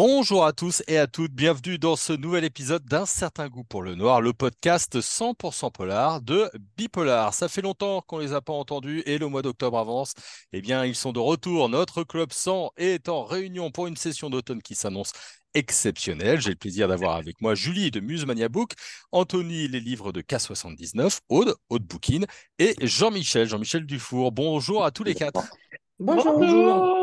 Bonjour 0.00 0.44
à 0.44 0.52
tous 0.52 0.84
et 0.86 0.96
à 0.96 1.08
toutes, 1.08 1.32
bienvenue 1.32 1.76
dans 1.76 1.96
ce 1.96 2.12
nouvel 2.12 2.44
épisode 2.44 2.84
d'un 2.84 3.04
certain 3.04 3.48
goût 3.48 3.64
pour 3.64 3.82
le 3.82 3.96
noir, 3.96 4.20
le 4.20 4.32
podcast 4.32 5.00
100% 5.00 5.72
polar 5.72 6.20
de 6.20 6.48
Bipolar. 6.76 7.34
Ça 7.34 7.48
fait 7.48 7.62
longtemps 7.62 8.00
qu'on 8.02 8.18
les 8.18 8.32
a 8.32 8.40
pas 8.40 8.52
entendus 8.52 9.02
et 9.06 9.18
le 9.18 9.26
mois 9.26 9.42
d'octobre 9.42 9.76
avance. 9.76 10.14
Eh 10.52 10.60
bien, 10.60 10.84
ils 10.84 10.94
sont 10.94 11.10
de 11.10 11.18
retour. 11.18 11.68
Notre 11.68 12.04
club 12.04 12.32
100 12.32 12.70
est 12.76 13.08
en 13.08 13.24
réunion 13.24 13.72
pour 13.72 13.88
une 13.88 13.96
session 13.96 14.30
d'automne 14.30 14.62
qui 14.62 14.76
s'annonce 14.76 15.10
exceptionnelle. 15.54 16.40
J'ai 16.40 16.50
le 16.50 16.54
plaisir 16.54 16.86
d'avoir 16.86 17.16
avec 17.16 17.40
moi 17.40 17.56
Julie 17.56 17.90
de 17.90 17.98
Musemania 17.98 18.48
Book, 18.48 18.74
Anthony 19.10 19.66
les 19.66 19.80
livres 19.80 20.12
de 20.12 20.20
K79, 20.20 21.18
Aude, 21.28 21.56
Aude 21.70 21.82
Boukine 21.82 22.26
et 22.60 22.76
Jean-Michel, 22.82 23.48
Jean-Michel 23.48 23.84
Dufour. 23.84 24.30
Bonjour 24.30 24.84
à 24.84 24.92
tous 24.92 25.02
les 25.02 25.16
quatre. 25.16 25.42
Bonjour. 25.98 26.38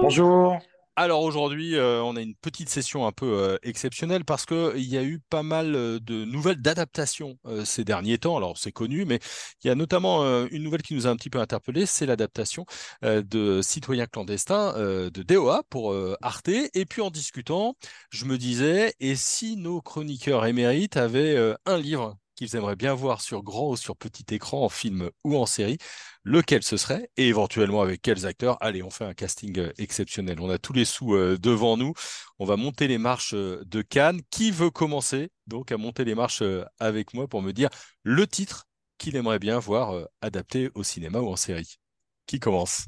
Bonjour. 0.02 0.62
Alors 0.98 1.23
aujourd'hui, 1.23 1.76
euh, 1.76 2.02
on 2.04 2.16
a 2.16 2.22
une 2.22 2.35
petite 2.35 2.70
session 2.70 3.05
un 3.05 3.12
peu 3.12 3.26
euh, 3.26 3.58
exceptionnelle 3.63 4.23
parce 4.23 4.45
qu'il 4.45 4.85
y 4.85 4.98
a 4.98 5.04
eu 5.04 5.20
pas 5.30 5.44
mal 5.44 5.76
euh, 5.76 5.99
de 5.99 6.23
nouvelles 6.23 6.62
d'adaptations 6.62 7.38
ces 7.66 7.84
derniers 7.84 8.18
temps. 8.18 8.38
Alors 8.38 8.58
c'est 8.58 8.71
connu, 8.71 9.04
mais 9.04 9.20
il 9.63 9.68
y 9.68 9.70
a 9.70 9.76
notamment 9.76 10.23
une 10.45 10.63
nouvelle 10.63 10.81
qui 10.81 10.94
nous 10.95 11.05
a 11.08 11.09
un 11.09 11.16
petit 11.18 11.30
peu 11.30 11.40
interpellé, 11.40 11.85
c'est 11.85 12.05
l'adaptation 12.05 12.66
de 13.04 13.62
Citoyens 13.62 14.08
clandestins 14.08 14.73
de 14.73 15.23
DOA 15.23 15.63
pour 15.70 15.95
Arte. 16.21 16.49
Et 16.49 16.85
puis 16.85 17.02
en 17.02 17.12
discutant, 17.12 17.76
je 18.09 18.26
me 18.26 18.38
disais, 18.38 18.93
et 18.99 19.16
si 19.16 19.57
nos 19.57 19.82
chroniqueurs 19.82 20.46
émérites 20.46 20.98
avaient 20.98 21.55
un 21.66 21.77
livre 21.77 22.16
qu'ils 22.35 22.55
aimeraient 22.55 22.75
bien 22.75 22.94
voir 22.94 23.21
sur 23.21 23.44
grand 23.44 23.70
ou 23.71 23.75
sur 23.77 23.95
petit 23.98 24.25
écran, 24.34 24.63
en 24.66 24.70
film 24.70 25.10
ou 25.23 25.37
en 25.37 25.46
série, 25.46 25.77
lequel 26.23 26.63
ce 26.63 26.77
serait 26.77 27.10
et 27.18 27.27
éventuellement 27.27 27.82
avec 27.82 28.01
quels 28.01 28.26
acteurs. 28.26 28.57
Allez, 28.62 28.84
on 28.84 28.90
fait 28.90 29.05
un 29.05 29.13
casting 29.13 29.57
euh, 29.60 29.71
exceptionnel. 29.77 30.40
On 30.40 30.49
a 30.49 30.57
tous 30.57 30.73
les 30.73 30.85
sous 30.85 31.13
euh, 31.15 31.37
devant 31.37 31.77
nous. 31.77 31.93
On 32.40 32.45
va 32.45 32.57
monter 32.57 32.87
les 32.87 32.98
marches 32.98 33.34
euh, 33.34 33.63
de 33.65 33.82
Cannes. 33.82 34.21
Qui 34.32 34.51
veut 34.51 34.70
commencer 34.71 35.32
donc 35.48 35.71
à 35.71 35.77
monter 35.77 36.04
les 36.05 36.15
marches 36.15 36.43
avec 36.79 37.13
moi 37.13 37.27
pour 37.27 37.41
me 37.41 37.54
dire 37.54 37.70
le 38.04 38.26
titre 38.27 38.65
qu'il 38.98 39.15
aimerait 39.15 39.40
bien 39.40 39.60
voir 39.60 40.07
adapté 40.21 40.70
au 40.76 40.84
cinéma 40.84 41.20
ou 41.20 41.27
en 41.29 41.35
série? 41.35 41.77
Qui 42.26 42.40
commence? 42.40 42.88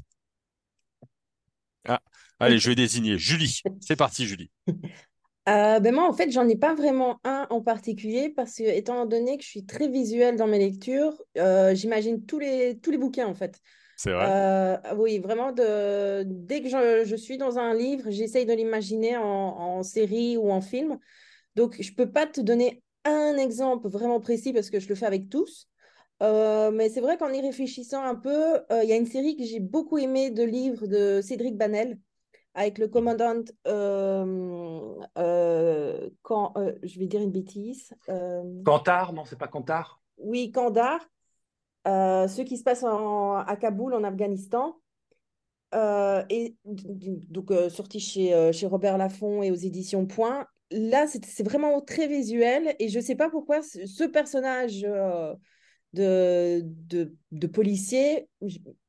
Ah, 1.86 2.00
Allez, 2.40 2.58
je 2.58 2.68
vais 2.70 2.74
désigner 2.76 3.18
Julie. 3.18 3.60
C'est 3.80 3.96
parti, 3.96 4.26
Julie. 4.26 4.50
Euh, 5.48 5.80
ben 5.80 5.94
moi, 5.94 6.06
en 6.06 6.12
fait, 6.12 6.30
j'en 6.30 6.46
ai 6.46 6.56
pas 6.56 6.74
vraiment 6.74 7.20
un 7.24 7.46
en 7.48 7.62
particulier 7.62 8.28
parce 8.28 8.56
que, 8.56 8.64
étant 8.64 9.06
donné 9.06 9.38
que 9.38 9.44
je 9.44 9.48
suis 9.48 9.64
très 9.64 9.88
visuelle 9.88 10.36
dans 10.36 10.46
mes 10.46 10.58
lectures, 10.58 11.14
euh, 11.38 11.74
j'imagine 11.74 12.26
tous 12.26 12.38
les, 12.38 12.78
tous 12.78 12.90
les 12.90 12.98
bouquins, 12.98 13.26
en 13.26 13.34
fait. 13.34 13.58
C'est 13.96 14.12
vrai. 14.12 14.26
Euh, 14.28 14.76
oui, 14.96 15.18
vraiment, 15.18 15.52
de, 15.52 16.22
dès 16.24 16.62
que 16.62 16.68
je, 16.68 17.04
je 17.06 17.16
suis 17.16 17.38
dans 17.38 17.58
un 17.58 17.72
livre, 17.72 18.10
j'essaye 18.10 18.44
de 18.44 18.52
l'imaginer 18.52 19.16
en, 19.16 19.24
en, 19.24 19.82
série 19.82 20.36
ou 20.36 20.50
en 20.50 20.60
film. 20.60 20.98
Donc, 21.56 21.80
je 21.80 21.92
peux 21.94 22.10
pas 22.10 22.26
te 22.26 22.40
donner 22.42 22.82
un 23.04 23.36
exemple 23.36 23.88
vraiment 23.88 24.20
précis 24.20 24.52
parce 24.52 24.68
que 24.68 24.80
je 24.80 24.88
le 24.88 24.94
fais 24.94 25.06
avec 25.06 25.30
tous. 25.30 25.66
mais 26.20 26.90
c'est 26.90 27.00
vrai 27.00 27.16
qu'en 27.16 27.32
y 27.32 27.40
réfléchissant 27.40 28.02
un 28.02 28.16
peu, 28.16 28.60
il 28.82 28.88
y 28.88 28.92
a 28.92 28.96
une 28.96 29.06
série 29.06 29.36
que 29.36 29.44
j'ai 29.44 29.60
beaucoup 29.60 29.96
aimée 29.96 30.30
de 30.30 30.42
livres 30.42 30.86
de 30.86 31.20
Cédric 31.22 31.56
Banel 31.56 31.98
avec 32.58 32.78
le 32.78 32.88
commandant, 32.88 33.44
euh, 33.68 34.94
euh, 35.16 36.10
quand, 36.22 36.52
euh, 36.56 36.72
je 36.82 36.98
vais 36.98 37.06
dire 37.06 37.20
une 37.20 37.30
bêtise. 37.30 37.94
Kantar, 38.64 39.12
non, 39.12 39.24
c'est 39.24 39.38
pas 39.38 39.46
Kantar 39.46 40.00
Oui, 40.16 40.50
Kandar. 40.50 40.98
ce 41.86 42.42
qui 42.42 42.56
se 42.58 42.64
passe 42.64 42.82
à 42.82 43.56
Kaboul, 43.60 43.94
en 43.94 44.02
Afghanistan. 44.02 44.76
et 45.74 46.56
donc 46.64 47.52
sorti 47.70 48.00
chez, 48.00 48.52
chez 48.52 48.66
Robert 48.66 48.98
Laffont 48.98 49.44
et 49.44 49.52
aux 49.52 49.54
éditions 49.54 50.04
Point. 50.06 50.44
Là, 50.72 51.06
c'est 51.06 51.44
vraiment 51.44 51.80
très 51.80 52.08
visuel 52.08 52.74
et 52.80 52.88
je 52.88 52.98
ne 52.98 53.04
sais 53.04 53.14
pas 53.14 53.30
pourquoi 53.30 53.62
ce 53.62 54.02
personnage 54.02 54.84
de, 55.92 56.62
de, 56.64 57.14
de 57.30 57.46
policier, 57.46 58.28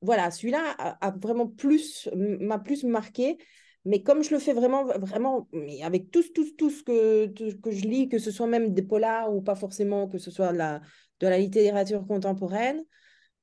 voilà, 0.02 0.32
celui-là 0.32 0.76
a, 0.78 1.12
vraiment 1.12 1.48
plus, 1.48 2.10
m'a 2.16 2.58
plus 2.58 2.84
marqué. 2.84 3.38
Mais 3.86 4.04
comme 4.04 4.24
je 4.24 4.32
le 4.32 4.40
fais 4.40 4.54
vraiment, 4.54 4.86
vraiment, 4.86 5.48
mais 5.54 5.82
avec 5.84 6.12
tout, 6.12 6.24
tout 6.58 6.70
ce 6.70 6.84
que, 6.84 7.28
que 7.28 7.72
je 7.72 7.88
lis, 7.88 8.10
que 8.10 8.20
ce 8.20 8.32
soit 8.32 8.48
même 8.48 8.74
des 8.74 8.82
polars 8.82 9.34
ou 9.34 9.42
pas 9.42 9.56
forcément, 9.56 10.08
que 10.08 10.18
ce 10.18 10.32
soit 10.32 10.52
de 10.52 10.58
la, 10.58 10.82
de 11.20 11.28
la 11.28 11.38
littérature 11.38 12.06
contemporaine, 12.06 12.84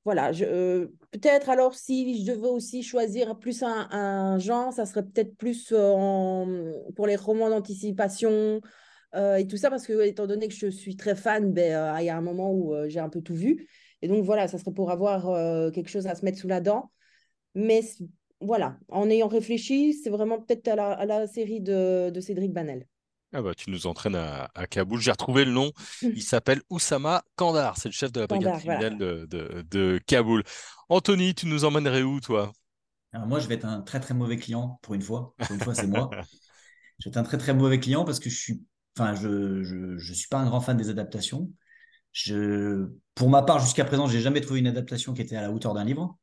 voilà, 0.05 0.31
euh, 0.41 0.87
peut-être 1.11 1.49
alors 1.49 1.73
si 1.73 2.23
je 2.23 2.31
devais 2.31 2.47
aussi 2.47 2.81
choisir 2.81 3.37
plus 3.39 3.61
un, 3.61 4.37
genre, 4.39 4.71
ça 4.71 4.85
serait 4.85 5.03
peut-être 5.03 5.35
plus 5.35 5.73
en, 5.73 6.47
pour 6.95 7.07
les 7.07 7.17
romans 7.17 7.49
d'anticipation, 7.49 8.61
euh, 9.15 9.37
et 9.37 9.47
tout 9.47 9.57
ça 9.57 9.69
parce 9.69 9.87
que, 9.87 10.05
étant 10.05 10.27
donné 10.27 10.47
que 10.47 10.53
je 10.53 10.67
suis 10.67 10.95
très 10.95 11.15
fan, 11.15 11.53
ben, 11.53 11.73
euh, 11.73 11.99
il 12.01 12.05
y 12.05 12.09
a 12.09 12.17
un 12.17 12.21
moment 12.21 12.51
où 12.51 12.73
euh, 12.73 12.89
j'ai 12.89 12.99
un 12.99 13.09
peu 13.09 13.21
tout 13.21 13.35
vu. 13.35 13.67
Et 14.01 14.07
donc, 14.07 14.23
voilà, 14.23 14.47
ça 14.47 14.57
serait 14.57 14.73
pour 14.73 14.91
avoir 14.91 15.23
quelque 15.73 15.89
chose 15.89 16.05
à 16.05 16.13
se 16.13 16.23
mettre 16.23 16.37
sous 16.37 16.47
la 16.47 16.61
dent. 16.61 16.91
Mais 17.55 17.81
voilà, 18.39 18.77
en 18.89 19.09
ayant 19.09 19.27
réfléchi, 19.27 19.93
c'est 19.93 20.09
vraiment 20.09 20.39
peut-être 20.39 20.67
à 20.67 21.05
la, 21.05 21.27
série 21.27 21.61
de, 21.61 22.09
de, 22.09 22.21
Cédric 22.21 22.53
Banel. 22.53 22.87
Ah 23.33 23.41
bah, 23.41 23.53
tu 23.55 23.71
nous 23.71 23.87
entraînes 23.87 24.15
à, 24.15 24.49
Kaboul. 24.69 25.01
J'ai 25.01 25.11
retrouvé 25.11 25.43
le 25.43 25.51
nom. 25.51 25.71
Il 26.01 26.23
s'appelle 26.23 26.61
Oussama 26.69 27.23
Kandar. 27.35 27.77
C'est 27.77 27.89
le 27.89 27.93
chef 27.93 28.11
de 28.11 28.21
la 28.21 28.27
brigade 28.27 28.59
criminelle 28.59 28.97
de, 28.97 29.27
de, 29.29 29.65
de, 29.69 29.99
Kaboul. 30.05 30.43
Anthony, 30.89 31.35
tu 31.35 31.45
nous 31.47 31.65
emmènerais 31.65 32.03
où, 32.03 32.21
toi? 32.21 32.53
Alors 33.11 33.27
Moi, 33.27 33.39
je 33.39 33.47
vais 33.47 33.55
être 33.55 33.65
un 33.65 33.81
très 33.81 33.99
très 33.99 34.13
mauvais 34.13 34.37
client 34.37 34.79
pour 34.81 34.93
une 34.93 35.01
fois. 35.01 35.33
Pour 35.37 35.55
une 35.55 35.61
fois, 35.61 35.75
c'est 35.75 35.87
moi. 35.87 36.09
Je 36.99 37.05
vais 37.05 37.11
être 37.11 37.17
un 37.17 37.23
très 37.23 37.37
très 37.37 37.53
mauvais 37.53 37.79
client 37.79 38.05
parce 38.05 38.19
que 38.19 38.27
je 38.27 38.35
suis 38.35 38.65
Enfin, 38.97 39.13
je 39.13 39.27
ne 39.27 39.99
suis 39.99 40.27
pas 40.27 40.39
un 40.39 40.45
grand 40.47 40.59
fan 40.59 40.75
des 40.75 40.89
adaptations. 40.89 41.51
Je, 42.13 42.87
pour 43.13 43.29
ma 43.29 43.43
part, 43.43 43.59
jusqu'à 43.59 43.85
présent, 43.85 44.07
j'ai 44.07 44.21
jamais 44.21 44.41
trouvé 44.41 44.59
une 44.59 44.67
adaptation 44.67 45.13
qui 45.13 45.21
était 45.21 45.35
à 45.35 45.41
la 45.41 45.51
hauteur 45.51 45.75
d'un 45.75 45.83
livre. 45.83 46.17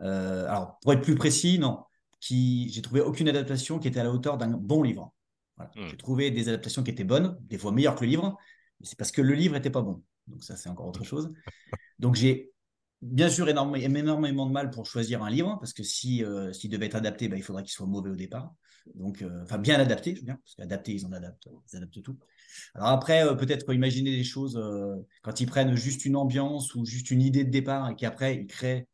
Euh, 0.00 0.46
alors, 0.46 0.78
pour 0.80 0.92
être 0.92 1.02
plus 1.02 1.14
précis, 1.14 1.58
non. 1.58 1.84
Qui, 2.20 2.68
j'ai 2.72 2.82
trouvé 2.82 3.00
aucune 3.00 3.28
adaptation 3.28 3.78
qui 3.78 3.86
était 3.86 4.00
à 4.00 4.04
la 4.04 4.10
hauteur 4.10 4.38
d'un 4.38 4.48
bon 4.48 4.82
livre. 4.82 5.12
Hmm. 5.58 5.86
J'ai 5.88 5.96
trouvé 5.96 6.30
des 6.30 6.48
adaptations 6.48 6.82
qui 6.82 6.90
étaient 6.90 7.04
bonnes, 7.04 7.36
des 7.42 7.58
fois 7.58 7.72
meilleures 7.72 7.94
que 7.94 8.04
le 8.04 8.10
livre, 8.10 8.36
mais 8.80 8.86
c'est 8.86 8.98
parce 8.98 9.12
que 9.12 9.22
le 9.22 9.34
livre 9.34 9.54
n'était 9.54 9.70
pas 9.70 9.82
bon. 9.82 10.02
Donc 10.26 10.42
ça, 10.42 10.56
c'est 10.56 10.68
encore 10.68 10.86
autre 10.86 11.04
chose. 11.04 11.32
Donc 11.98 12.14
j'ai 12.14 12.52
bien 13.02 13.28
sûr 13.28 13.48
énormément, 13.48 14.46
de 14.46 14.52
mal 14.52 14.70
pour 14.70 14.86
choisir 14.86 15.22
un 15.22 15.30
livre, 15.30 15.56
parce 15.60 15.72
que 15.72 15.82
si 15.82 16.24
euh, 16.24 16.52
s'il 16.52 16.70
devait 16.70 16.86
être 16.86 16.96
adapté, 16.96 17.28
bah, 17.28 17.36
il 17.36 17.42
faudrait 17.42 17.62
qu'il 17.62 17.72
soit 17.72 17.86
mauvais 17.86 18.10
au 18.10 18.16
départ. 18.16 18.52
Donc, 18.94 19.22
euh, 19.22 19.42
enfin, 19.42 19.58
bien 19.58 19.78
adapté, 19.78 20.14
je 20.14 20.20
veux 20.20 20.24
dire, 20.24 20.38
parce 20.42 20.54
qu'adapté, 20.54 20.94
ils 20.94 21.06
en 21.06 21.12
adaptent, 21.12 21.48
ils 21.70 21.76
adaptent 21.76 22.02
tout. 22.02 22.18
Alors 22.74 22.88
après, 22.88 23.24
euh, 23.24 23.34
peut-être 23.34 23.72
imaginer 23.72 24.10
des 24.10 24.24
choses 24.24 24.60
quand 25.22 25.40
ils 25.40 25.46
prennent 25.46 25.76
juste 25.76 26.04
une 26.04 26.16
ambiance 26.16 26.74
ou 26.74 26.84
juste 26.84 27.10
une 27.10 27.22
idée 27.22 27.44
de 27.44 27.50
départ 27.50 27.90
et 27.90 27.94
qu'après 27.94 28.36
ils 28.36 28.46
créent 28.46 28.86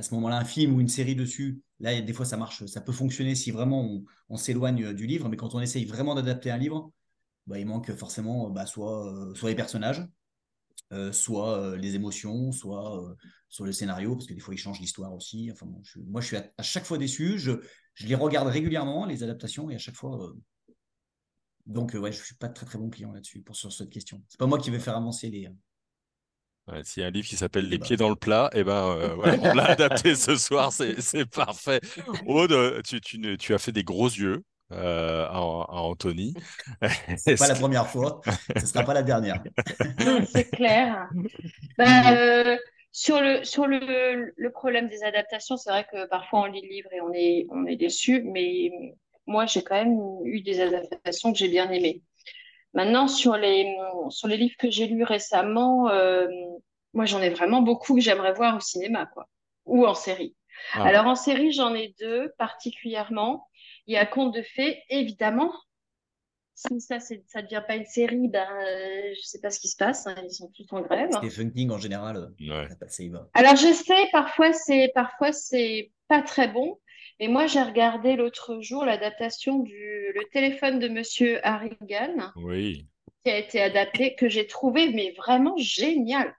à 0.00 0.02
ce 0.02 0.14
moment-là 0.14 0.38
un 0.38 0.44
film 0.44 0.74
ou 0.74 0.80
une 0.80 0.88
série 0.88 1.14
dessus. 1.14 1.62
Là, 1.78 2.00
des 2.00 2.12
fois, 2.14 2.24
ça 2.24 2.38
marche, 2.38 2.64
ça 2.66 2.80
peut 2.80 2.92
fonctionner 2.92 3.34
si 3.34 3.50
vraiment 3.50 4.02
on, 4.30 4.36
s'éloigne 4.36 4.94
du 4.94 5.06
livre, 5.06 5.28
mais 5.28 5.36
quand 5.36 5.54
on 5.54 5.60
essaye 5.60 5.84
vraiment 5.84 6.14
d'adapter 6.14 6.50
un 6.50 6.56
livre, 6.56 6.90
bah, 7.46 7.58
il 7.58 7.66
manque 7.66 7.92
forcément 7.94 8.48
bah, 8.50 8.64
soit, 8.64 9.14
soit 9.34 9.50
les 9.50 9.56
personnages, 9.56 10.06
euh, 10.92 11.12
soit 11.12 11.58
euh, 11.58 11.76
les 11.76 11.94
émotions, 11.96 12.50
soit 12.50 12.98
euh, 12.98 13.14
le 13.64 13.72
scénario, 13.72 14.16
parce 14.16 14.26
que 14.26 14.32
des 14.32 14.40
fois, 14.40 14.54
ils 14.54 14.58
changent 14.58 14.80
l'histoire 14.80 15.12
aussi. 15.14 15.52
Moi, 15.96 16.22
je 16.22 16.26
suis 16.26 16.36
à, 16.36 16.62
chaque 16.62 16.84
fois 16.84 16.96
déçu. 16.96 17.38
Je, 17.38 17.52
je, 17.94 18.06
les 18.06 18.14
regarde 18.14 18.48
régulièrement, 18.48 19.04
les 19.04 19.22
adaptations, 19.22 19.68
et 19.68 19.74
à 19.74 19.78
chaque 19.78 19.96
fois. 19.96 20.32
Donc, 21.66 21.92
je 21.92 21.98
ne 21.98 22.10
suis 22.10 22.36
pas 22.36 22.48
très 22.48 22.64
très 22.64 22.78
bon 22.78 22.88
client 22.88 23.12
là-dessus 23.12 23.42
pour 23.42 23.54
sur 23.54 23.70
cette 23.70 23.90
question. 23.90 24.22
C'est 24.28 24.38
pas 24.38 24.46
moi 24.46 24.58
qui 24.58 24.70
vais 24.70 24.80
faire 24.80 24.96
avancer 24.96 25.28
les. 25.28 25.50
S'il 26.84 27.02
y 27.02 27.04
a 27.04 27.08
un 27.08 27.10
livre 27.10 27.26
qui 27.26 27.36
s'appelle 27.36 27.68
Les 27.68 27.78
pieds 27.78 27.96
dans 27.96 28.08
le 28.08 28.16
plat, 28.16 28.48
et 28.52 28.60
eh 28.60 28.64
ben, 28.64 28.96
on 29.42 29.54
l'a 29.54 29.64
adapté 29.64 30.14
ce 30.14 30.36
soir, 30.36 30.72
c'est 30.72 31.28
parfait. 31.28 31.80
Aude, 32.26 32.82
tu, 32.84 33.00
tu, 33.00 33.36
tu, 33.38 33.54
as 33.54 33.58
fait 33.58 33.72
des 33.72 33.82
gros 33.82 34.06
yeux 34.06 34.44
euh, 34.72 35.26
à, 35.26 35.40
Anthony. 35.40 36.34
C'est 37.16 37.36
pas 37.36 37.48
la 37.48 37.54
première 37.54 37.88
fois, 37.88 38.20
ce 38.56 38.66
sera 38.66 38.84
pas 38.84 38.94
la 38.94 39.02
dernière. 39.02 39.42
C'est 40.32 40.48
clair. 40.50 41.08
Bah, 41.76 42.12
euh, 42.12 42.56
sur 42.92 43.20
le, 43.20 43.42
sur 43.44 43.66
le, 43.66 44.32
le, 44.36 44.50
problème 44.52 44.88
des 44.88 45.02
adaptations, 45.02 45.56
c'est 45.56 45.70
vrai 45.70 45.86
que 45.90 46.06
parfois 46.06 46.42
on 46.42 46.46
lit 46.46 46.62
le 46.62 46.68
livre 46.68 46.92
et 46.92 47.00
on 47.00 47.12
est, 47.12 47.46
on 47.50 47.66
est 47.66 47.76
déçu, 47.76 48.22
mais 48.22 48.70
moi 49.26 49.46
j'ai 49.46 49.62
quand 49.62 49.76
même 49.76 49.98
eu 50.24 50.40
des 50.40 50.60
adaptations 50.60 51.32
que 51.32 51.38
j'ai 51.38 51.48
bien 51.48 51.70
aimées. 51.70 52.02
Maintenant, 52.74 53.08
sur 53.08 53.36
les, 53.36 53.76
sur 54.10 54.28
les 54.28 54.36
livres 54.36 54.56
que 54.58 54.70
j'ai 54.70 54.86
lus 54.86 55.04
récemment, 55.04 55.88
euh, 55.88 56.28
moi 56.92 57.04
j'en 57.04 57.20
ai 57.20 57.30
vraiment 57.30 57.62
beaucoup 57.62 57.94
que 57.94 58.00
j'aimerais 58.00 58.32
voir 58.32 58.56
au 58.56 58.60
cinéma, 58.60 59.06
quoi, 59.06 59.28
ou 59.64 59.86
en 59.86 59.94
série. 59.94 60.36
Ah. 60.74 60.84
Alors 60.84 61.06
en 61.06 61.14
série, 61.14 61.52
j'en 61.52 61.74
ai 61.74 61.94
deux 62.00 62.32
particulièrement. 62.38 63.48
Il 63.86 63.94
y 63.94 63.96
a 63.96 64.06
Conte 64.06 64.34
de 64.34 64.42
fées, 64.42 64.82
évidemment. 64.88 65.52
Si 66.54 66.80
ça 66.80 66.98
ne 66.98 67.42
devient 67.42 67.62
pas 67.66 67.76
une 67.76 67.86
série, 67.86 68.28
ben, 68.28 68.46
euh, 68.46 69.14
je 69.14 69.18
ne 69.18 69.24
sais 69.24 69.40
pas 69.40 69.50
ce 69.50 69.58
qui 69.58 69.68
se 69.68 69.76
passe. 69.76 70.06
Hein, 70.06 70.14
ils 70.22 70.30
sont 70.30 70.52
tous 70.54 70.66
en 70.72 70.82
grève. 70.82 71.10
Stephen 71.12 71.52
King, 71.52 71.70
en 71.70 71.78
général, 71.78 72.16
euh, 72.18 72.68
Alors, 73.32 73.56
je 73.56 73.72
sais, 73.72 74.08
parfois, 74.12 74.52
c'est 74.52 74.92
parfois 74.94 75.32
c'est 75.32 75.90
pas 76.06 76.20
très 76.20 76.48
bon. 76.48 76.78
Mais 77.20 77.28
moi, 77.28 77.46
j'ai 77.46 77.62
regardé 77.62 78.16
l'autre 78.16 78.60
jour 78.62 78.84
l'adaptation 78.84 79.58
du 79.58 80.12
Le 80.14 80.24
téléphone 80.32 80.78
de 80.78 80.88
Monsieur 80.88 81.46
Harrigan, 81.46 82.32
Oui. 82.36 82.86
qui 83.24 83.30
a 83.30 83.38
été 83.38 83.60
adapté, 83.60 84.14
que 84.14 84.28
j'ai 84.28 84.46
trouvé 84.46 84.90
mais 84.90 85.12
vraiment 85.16 85.56
génial. 85.58 86.34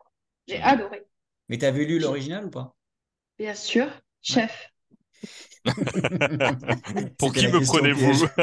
J'ai 0.47 0.61
adoré. 0.61 1.03
Mais 1.49 1.59
t'as 1.59 1.71
vu 1.71 1.85
lu 1.85 1.99
l'original 1.99 2.45
ou 2.45 2.49
pas? 2.49 2.75
Bien 3.37 3.53
sûr, 3.53 3.87
chef. 4.21 4.69
Pour 7.17 7.33
qui 7.33 7.47
me 7.47 7.63
prenez-vous? 7.63 8.25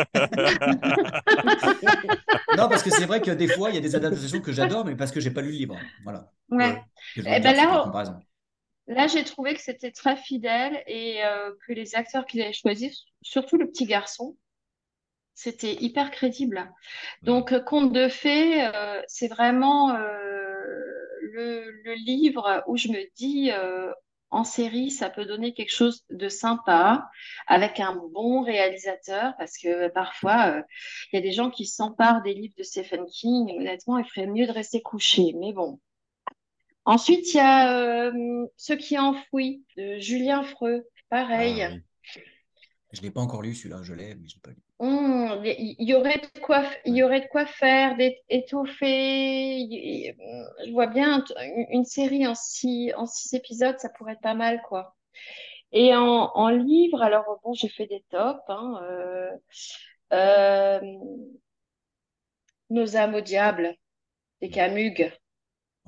Non, 2.57 2.69
parce 2.69 2.83
que 2.83 2.91
c'est 2.91 3.07
vrai 3.07 3.21
que 3.21 3.31
des 3.31 3.49
fois, 3.49 3.71
il 3.71 3.75
y 3.75 3.79
a 3.79 3.81
des 3.81 3.95
adaptations 3.95 4.41
que 4.41 4.53
j'adore, 4.53 4.85
mais 4.85 4.97
parce 4.97 5.13
que 5.13 5.21
j'ai 5.21 5.31
pas 5.31 5.43
lu 5.43 5.51
le 5.51 5.57
livre. 5.57 5.77
Voilà. 6.05 6.31
Ouais. 6.51 6.83
Je 7.15 7.23
Eh 7.27 7.41
ben 7.41 7.57
là. 7.57 7.93
Là, 8.89 9.07
j'ai 9.07 9.23
trouvé 9.23 9.55
que 9.55 9.61
c'était 9.61 9.93
très 9.93 10.17
fidèle 10.17 10.83
et 10.87 11.25
euh, 11.25 11.53
que 11.67 11.73
les 11.73 11.95
acteurs 11.95 12.27
qu'ils 12.27 12.43
avaient 12.43 12.53
choisis, 12.53 13.05
surtout 13.23 13.57
le 13.57 13.69
petit 13.69 13.87
garçon, 13.87 14.37
c'était 15.35 15.75
hyper 15.75 16.11
crédible. 16.11 16.73
Donc, 17.23 17.53
euh, 17.53 17.61
Conte 17.61 17.93
de 17.93 18.09
fées, 18.09 18.67
euh, 18.67 19.01
c'est 19.07 19.29
vraiment 19.29 19.95
euh, 19.95 20.09
le, 21.21 21.71
le 21.85 21.95
livre 21.95 22.65
où 22.67 22.77
je 22.77 22.89
me 22.89 23.01
dis, 23.17 23.53
en 24.31 24.45
série, 24.45 24.91
ça 24.91 25.09
peut 25.11 25.25
donner 25.25 25.55
quelque 25.55 25.75
chose 25.75 26.05
de 26.11 26.29
sympa 26.29 27.09
avec 27.47 27.81
un 27.81 27.95
bon 28.13 28.43
réalisateur, 28.43 29.35
parce 29.39 29.57
que 29.59 29.89
parfois, 29.89 30.57
euh, 30.59 30.63
il 31.13 31.17
y 31.17 31.19
a 31.19 31.23
des 31.23 31.33
gens 31.33 31.51
qui 31.51 31.65
s'emparent 31.67 32.23
des 32.23 32.35
livres 32.35 32.55
de 32.59 32.63
Stephen 32.63 33.07
King. 33.07 33.51
Honnêtement, 33.59 33.99
il 33.99 34.05
ferait 34.05 34.27
mieux 34.27 34.47
de 34.47 34.53
rester 34.53 34.83
couché, 34.83 35.35
mais 35.37 35.53
bon. 35.53 35.81
Ensuite, 36.89 37.35
il 37.35 37.37
y 37.37 37.41
a 37.41 38.09
euh, 38.09 38.47
Ceux 38.57 38.77
qui 38.77 38.99
enfouis 38.99 39.65
de 39.77 39.99
Julien 39.99 40.43
Freux. 40.43 40.87
Pareil. 41.11 41.63
Ah 41.63 41.69
oui. 41.75 41.83
Je 42.93 43.03
l'ai 43.03 43.11
pas 43.11 43.21
encore 43.21 43.43
lu 43.43 43.55
celui-là, 43.55 43.83
je 43.83 43.95
l'ai, 43.95 44.15
mais 44.15 44.29
je 44.29 44.35
l'ai 44.35 44.41
pas 44.41 44.51
lu. 44.51 44.57
Hum, 44.81 45.43
Il 45.45 45.77
y 45.89 45.95
aurait 45.95 46.19
de 46.19 46.41
quoi, 46.41 46.63
il 46.87 46.95
y 46.97 47.03
aurait 47.03 47.21
de 47.21 47.27
quoi 47.27 47.47
faire, 47.47 47.97
d'étoffer. 47.97 49.59
Il- 49.59 50.15
Je 50.67 50.73
vois 50.73 50.87
bien 50.87 51.25
une 51.71 51.85
série 51.85 52.27
en 52.27 52.35
six, 52.35 52.93
en 52.95 53.07
six 53.07 53.35
épisodes, 53.35 53.79
ça 53.79 53.89
pourrait 53.91 54.13
être 54.15 54.21
pas 54.21 54.35
mal, 54.35 54.63
quoi. 54.63 54.95
Et 55.73 55.95
en, 55.97 56.31
en 56.35 56.49
livre, 56.51 57.03
alors 57.03 57.41
bon, 57.45 57.55
j'ai 57.55 57.69
fait 57.69 57.87
des 57.87 58.05
tops. 58.11 58.41
Hein, 58.49 58.81
euh, 58.85 59.31
euh, 60.13 60.81
Nos 62.71 62.97
âmes 62.97 63.15
au 63.15 63.21
diable, 63.21 63.77
des 64.41 64.51
Camus. 64.51 64.95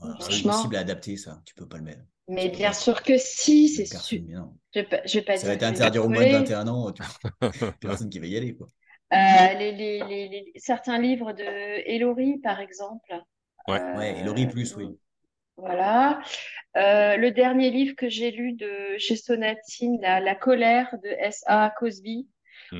Voilà, 0.00 0.16
c'est 0.18 0.24
Franchement. 0.24 0.52
impossible 0.52 0.76
à 0.76 0.80
adapter 0.80 1.16
ça, 1.16 1.42
tu 1.44 1.54
peux 1.54 1.66
pas 1.68 1.76
le 1.78 1.84
mettre. 1.84 2.02
Mais 2.28 2.48
bien 2.48 2.72
sûr 2.72 3.02
que 3.02 3.18
si, 3.18 3.68
c'est 3.68 3.86
sûr. 3.86 4.18
mais 4.26 4.34
non. 4.34 4.54
Je 4.72 4.80
vais 4.80 4.86
pas, 4.86 5.00
je 5.04 5.18
vais 5.18 5.24
pas 5.24 5.36
Ça 5.36 5.46
va 5.48 5.54
être 5.54 5.62
interdit 5.64 5.98
aux 5.98 6.08
moins 6.08 6.24
de 6.24 6.30
coller. 6.30 6.32
21 6.32 6.68
ans, 6.68 6.92
tu- 6.92 7.02
personne 7.80 8.08
qui 8.08 8.18
va 8.20 8.26
y 8.26 8.36
aller. 8.36 8.54
Quoi. 8.54 8.68
Euh, 9.12 9.16
les, 9.58 9.72
les, 9.72 9.98
les, 10.04 10.28
les- 10.28 10.52
certains 10.56 10.98
livres 10.98 11.32
de 11.32 12.40
par 12.42 12.60
exemple. 12.60 13.12
Ouais. 13.68 13.80
Euh, 13.80 13.98
Ouais, 13.98 14.46
plus, 14.46 14.76
oui. 14.76 14.96
Voilà. 15.56 16.20
Euh, 16.76 17.16
le 17.16 17.32
dernier 17.32 17.70
livre 17.70 17.94
que 17.96 18.08
j'ai 18.08 18.30
lu 18.30 18.52
de 18.52 18.96
chez 18.98 19.16
Sonatine, 19.16 19.98
La, 20.00 20.20
La 20.20 20.34
colère 20.34 20.94
de 21.02 21.08
S.A. 21.08 21.72
Cosby, 21.78 22.28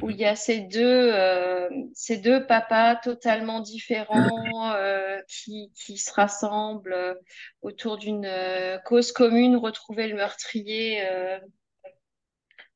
où 0.00 0.08
Mhm. 0.08 0.10
il 0.10 0.16
y 0.18 0.24
a 0.24 0.36
ces 0.36 0.60
deux, 0.60 1.12
euh, 1.12 1.68
ces 1.94 2.18
deux 2.18 2.46
papas 2.46 2.96
totalement 2.96 3.60
différents 3.60 4.72
euh, 4.74 5.20
qui, 5.28 5.72
qui 5.74 5.98
se 5.98 6.12
rassemblent 6.12 6.92
euh, 6.92 7.14
autour 7.62 7.98
d'une 7.98 8.24
euh, 8.26 8.78
cause 8.78 9.12
commune, 9.12 9.56
retrouver 9.56 10.08
le 10.08 10.16
meurtrier 10.16 11.02
euh, 11.10 11.38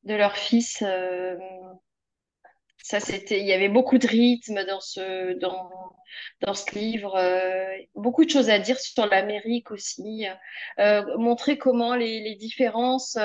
de 0.03 0.13
leur 0.13 0.35
fils. 0.37 0.83
ça, 2.77 2.99
c'était, 2.99 3.39
il 3.39 3.47
y 3.47 3.53
avait 3.53 3.69
beaucoup 3.69 3.97
de 3.97 4.07
rythme 4.07 4.63
dans 4.65 4.79
ce, 4.79 5.33
dans, 5.39 5.71
dans 6.41 6.53
ce 6.53 6.75
livre, 6.77 7.19
beaucoup 7.95 8.23
de 8.25 8.29
choses 8.29 8.51
à 8.51 8.59
dire 8.59 8.79
sur 8.79 9.07
l'Amérique 9.07 9.71
aussi, 9.71 10.27
montrer 11.17 11.57
comment 11.57 11.95
les, 11.95 12.19
les 12.19 12.35
différences 12.35 13.17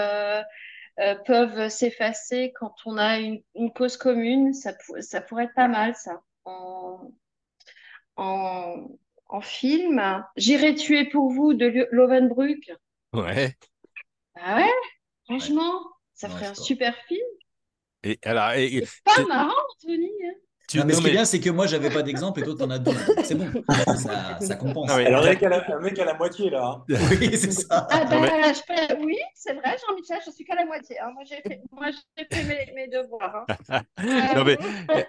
euh, 1.00 1.14
peuvent 1.14 1.68
s'effacer 1.68 2.52
quand 2.58 2.74
on 2.86 2.98
a 2.98 3.18
une, 3.18 3.42
une 3.54 3.72
cause 3.72 3.96
commune. 3.96 4.52
Ça, 4.54 4.72
ça 5.00 5.20
pourrait 5.20 5.44
être 5.44 5.54
pas 5.54 5.68
mal, 5.68 5.94
ça, 5.96 6.22
en, 6.44 7.12
en, 8.16 8.86
en 9.28 9.40
film. 9.40 10.24
J'irai 10.36 10.74
tuer 10.74 11.04
pour 11.06 11.30
vous 11.30 11.54
de 11.54 11.66
Lo- 11.66 11.86
Lovenbruck. 11.90 12.72
Ouais. 13.12 13.56
Ah 14.36 14.56
ouais, 14.56 14.70
franchement, 15.24 15.84
ça 16.14 16.28
Ouais, 16.28 16.34
ferait 16.34 16.46
un 16.46 16.54
super 16.54 16.96
film. 17.06 17.26
Et 18.02 18.18
alors, 18.24 18.52
et- 18.52 18.76
et 18.76 18.84
C'est 18.86 19.02
pas 19.04 19.26
marrant, 19.26 19.54
Anthony. 19.76 20.10
hein. 20.24 20.34
Tu- 20.70 20.78
non, 20.78 20.84
mais 20.86 20.92
non, 20.92 20.98
ce 20.98 21.02
qui 21.02 21.08
est 21.08 21.12
bien, 21.12 21.24
c'est 21.24 21.40
que 21.40 21.50
moi, 21.50 21.66
j'avais 21.66 21.90
pas 21.90 22.02
d'exemple 22.02 22.40
et 22.40 22.42
toi, 22.44 22.54
t'en 22.58 22.70
as 22.70 22.78
deux. 22.78 22.92
C'est 23.24 23.34
bon, 23.34 23.46
ça, 23.96 24.38
ça 24.40 24.54
compense. 24.56 24.88
Ah 24.90 24.96
oui. 24.96 25.06
Alors, 25.06 25.22
le 25.22 25.30
mec, 25.30 25.42
à 25.42 25.48
la, 25.48 25.78
mec 25.80 25.98
à 25.98 26.04
la 26.04 26.14
moitié, 26.14 26.50
là. 26.50 26.64
hein. 26.64 26.84
Oui, 27.10 27.30
c'est 27.36 27.50
ça. 27.52 27.86
Ah 27.90 28.04
ben, 28.04 28.22
je 28.54 28.60
peux- 28.66 29.04
oui, 29.04 29.16
c'est 29.34 29.52
vrai, 29.54 29.76
Jean-Michel, 29.86 30.18
je 30.26 30.30
suis 30.30 30.44
qu'à 30.44 30.54
la 30.54 30.64
moitié. 30.64 30.98
hein. 31.00 31.10
Moi, 31.12 31.22
j'ai 31.28 31.36
fait, 31.42 31.60
moi, 31.72 31.86
j'ai 32.16 32.24
fait 32.30 32.44
mes, 32.44 32.72
mes 32.74 32.88
devoirs. 32.88 33.44
hein. 33.68 33.82
non 34.36 34.44
mais 34.44 34.56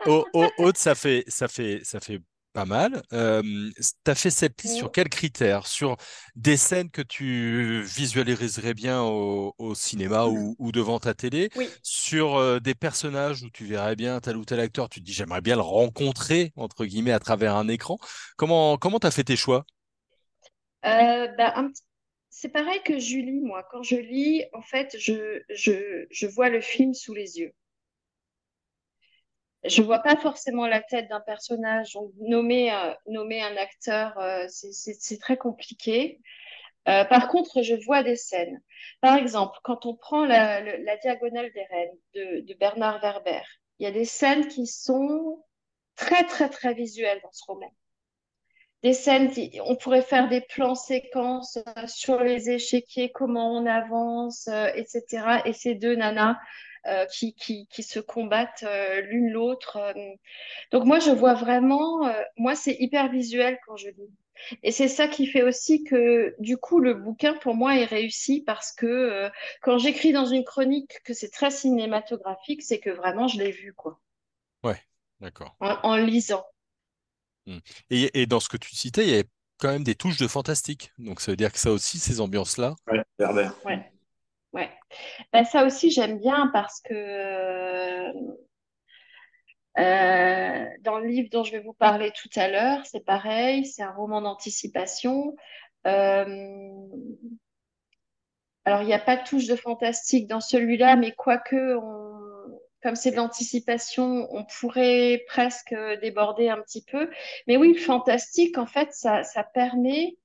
au- 0.07 0.25
Aude, 0.57 0.77
ça 0.77 0.95
fait 0.95 1.23
ça 1.27 1.47
fait 1.47 1.79
ça 1.83 1.99
fait 1.99 2.19
pas 2.53 2.65
mal. 2.65 3.01
Euh, 3.13 3.41
tu 4.05 4.11
as 4.11 4.15
fait 4.15 4.29
cette 4.29 4.61
liste 4.63 4.75
sur 4.75 4.91
quels 4.91 5.09
critères? 5.09 5.67
Sur 5.67 5.97
des 6.35 6.57
scènes 6.57 6.89
que 6.91 7.01
tu 7.01 7.81
visualiserais 7.83 8.73
bien 8.73 9.01
au, 9.03 9.55
au 9.57 9.75
cinéma 9.75 10.25
ou, 10.27 10.55
ou 10.59 10.71
devant 10.71 10.99
ta 10.99 11.13
télé? 11.13 11.49
Oui. 11.55 11.81
Sur 11.83 12.35
euh, 12.35 12.59
des 12.59 12.75
personnages 12.75 13.43
où 13.43 13.49
tu 13.49 13.65
verrais 13.65 13.95
bien 13.95 14.19
tel 14.19 14.37
ou 14.37 14.45
tel 14.45 14.59
acteur, 14.59 14.89
tu 14.89 14.99
te 15.01 15.05
dis 15.05 15.13
j'aimerais 15.13 15.41
bien 15.41 15.55
le 15.55 15.61
rencontrer 15.61 16.51
entre 16.55 16.85
guillemets 16.85 17.11
à 17.13 17.19
travers 17.19 17.55
un 17.55 17.67
écran. 17.67 17.97
Comment 18.37 18.77
comment 18.77 18.99
t'as 18.99 19.11
fait 19.11 19.23
tes 19.23 19.35
choix? 19.37 19.65
Euh, 20.85 21.27
bah, 21.37 21.53
petit- 21.69 21.83
C'est 22.29 22.49
pareil 22.49 22.81
que 22.85 22.97
Julie, 22.99 23.41
moi. 23.41 23.63
Quand 23.71 23.83
je 23.83 23.95
lis, 23.97 24.43
en 24.53 24.61
fait, 24.61 24.95
je, 24.99 25.41
je, 25.49 26.05
je 26.09 26.27
vois 26.27 26.49
le 26.49 26.61
film 26.61 26.93
sous 26.93 27.13
les 27.13 27.39
yeux. 27.39 27.53
Je 29.63 29.81
vois 29.83 29.99
pas 29.99 30.15
forcément 30.17 30.67
la 30.67 30.81
tête 30.81 31.07
d'un 31.09 31.19
personnage. 31.21 31.93
Donc, 31.93 32.11
nommer, 32.19 32.73
euh, 32.73 32.93
nommer 33.07 33.41
un 33.41 33.55
acteur, 33.57 34.17
euh, 34.17 34.45
c'est 34.49 35.19
très 35.19 35.37
compliqué. 35.37 36.19
Euh, 36.89 37.05
par 37.05 37.27
contre, 37.29 37.61
je 37.63 37.75
vois 37.85 38.03
des 38.03 38.15
scènes. 38.17 38.61
Par 39.01 39.17
exemple, 39.17 39.59
quand 39.63 39.85
on 39.85 39.95
prend 39.95 40.25
la, 40.25 40.61
le- 40.61 40.83
la 40.85 40.97
Diagonale 40.97 41.51
des 41.53 41.63
Reines 41.65 41.97
de, 42.47 42.53
Bernard 42.59 43.01
Werber, 43.01 43.41
il 43.79 43.83
y 43.85 43.87
a 43.87 43.91
des 43.91 44.05
scènes 44.05 44.47
qui 44.47 44.67
sont 44.67 45.43
très, 45.95 46.25
très, 46.25 46.49
très 46.49 46.73
visuelles 46.73 47.21
dans 47.23 47.31
ce 47.33 47.43
roman. 47.47 47.71
Des 48.83 48.93
scènes, 48.93 49.29
qui, 49.31 49.59
on 49.65 49.75
pourrait 49.75 50.01
faire 50.01 50.27
des 50.27 50.41
plans 50.41 50.75
séquences 50.75 51.57
sur 51.87 52.19
les 52.23 52.49
échiquiers, 52.49 53.11
comment 53.11 53.53
on 53.53 53.65
avance, 53.67 54.47
etc. 54.75 55.41
Et 55.45 55.53
ces 55.53 55.75
deux 55.75 55.95
nanas 55.95 56.37
euh, 56.87 57.05
qui, 57.07 57.33
qui, 57.35 57.67
qui 57.67 57.83
se 57.83 57.99
combattent 57.99 58.63
euh, 58.63 59.01
l'une 59.01 59.29
l'autre. 59.29 59.77
euh. 59.77 59.93
Donc 60.71 60.85
moi, 60.85 60.99
je 60.99 61.11
vois 61.11 61.33
vraiment, 61.33 62.05
euh, 62.07 62.13
moi, 62.37 62.55
c'est 62.55 62.75
hyper 62.79 63.09
visuel 63.09 63.59
quand 63.65 63.77
je 63.77 63.89
lis. 63.89 64.11
Et 64.63 64.71
c'est 64.71 64.87
ça 64.87 65.07
qui 65.07 65.27
fait 65.27 65.43
aussi 65.43 65.83
que, 65.83 66.35
du 66.39 66.57
coup, 66.57 66.79
le 66.79 66.95
bouquin, 66.95 67.33
pour 67.35 67.53
moi, 67.53 67.77
est 67.77 67.85
réussi 67.85 68.41
parce 68.41 68.71
que 68.71 68.87
euh, 68.87 69.29
quand 69.61 69.77
j'écris 69.77 70.13
dans 70.13 70.25
une 70.25 70.43
chronique 70.43 70.99
que 71.03 71.13
c'est 71.13 71.29
très 71.29 71.51
cinématographique, 71.51 72.63
c'est 72.63 72.79
que 72.79 72.89
vraiment, 72.89 73.27
je 73.27 73.37
l'ai 73.37 73.51
vu, 73.51 73.73
quoi, 73.73 73.99
D'accord. 75.19 75.55
en, 75.59 75.77
en 75.83 75.95
lisant. 75.97 76.43
Et, 77.89 78.21
et 78.21 78.25
dans 78.25 78.39
ce 78.39 78.49
que 78.49 78.57
tu 78.57 78.75
citais, 78.75 79.03
il 79.03 79.09
y 79.09 79.13
avait 79.13 79.29
quand 79.57 79.71
même 79.71 79.83
des 79.83 79.95
touches 79.95 80.17
de 80.17 80.27
fantastique. 80.27 80.91
Donc 80.97 81.21
ça 81.21 81.31
veut 81.31 81.37
dire 81.37 81.51
que 81.51 81.59
ça 81.59 81.71
aussi, 81.71 81.99
ces 81.99 82.19
ambiances-là. 82.19 82.75
Ouais. 82.87 83.03
Ouais. 83.65 83.91
Ouais. 84.53 84.69
Ben, 85.31 85.45
ça 85.45 85.65
aussi, 85.65 85.91
j'aime 85.91 86.19
bien 86.19 86.49
parce 86.53 86.81
que 86.81 86.93
euh, 89.79 90.65
dans 90.81 90.99
le 90.99 91.07
livre 91.07 91.29
dont 91.31 91.43
je 91.43 91.51
vais 91.53 91.61
vous 91.61 91.73
parler 91.73 92.11
tout 92.11 92.29
à 92.35 92.49
l'heure, 92.49 92.85
c'est 92.85 93.05
pareil, 93.05 93.65
c'est 93.65 93.83
un 93.83 93.91
roman 93.93 94.21
d'anticipation. 94.21 95.35
Euh, 95.87 96.25
alors, 98.65 98.81
il 98.81 98.87
n'y 98.87 98.93
a 98.93 98.99
pas 98.99 99.17
de 99.17 99.23
touche 99.23 99.47
de 99.47 99.55
fantastique 99.55 100.27
dans 100.27 100.41
celui-là, 100.41 100.95
mais 100.95 101.11
quoique, 101.13 101.77
comme 102.83 102.95
c'est 102.95 103.11
de 103.11 103.15
l'anticipation, 103.15 104.27
on 104.31 104.45
pourrait 104.59 105.23
presque 105.27 105.73
déborder 106.01 106.49
un 106.49 106.61
petit 106.61 106.83
peu. 106.83 107.09
Mais 107.47 107.57
oui, 107.57 107.73
le 107.73 107.79
fantastique, 107.79 108.57
en 108.57 108.65
fait, 108.65 108.91
ça, 108.93 109.23
ça 109.23 109.43
permet, 109.43 110.17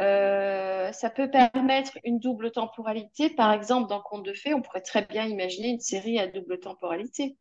euh, 0.00 0.90
ça 0.92 1.10
peut 1.10 1.30
permettre 1.30 1.98
une 2.04 2.18
double 2.18 2.50
temporalité. 2.50 3.30
Par 3.30 3.52
exemple, 3.52 3.88
dans 3.88 4.00
Conte 4.00 4.24
de 4.24 4.32
fées, 4.32 4.54
on 4.54 4.62
pourrait 4.62 4.80
très 4.80 5.04
bien 5.04 5.26
imaginer 5.26 5.68
une 5.68 5.80
série 5.80 6.18
à 6.18 6.26
double 6.26 6.58
temporalité. 6.58 7.36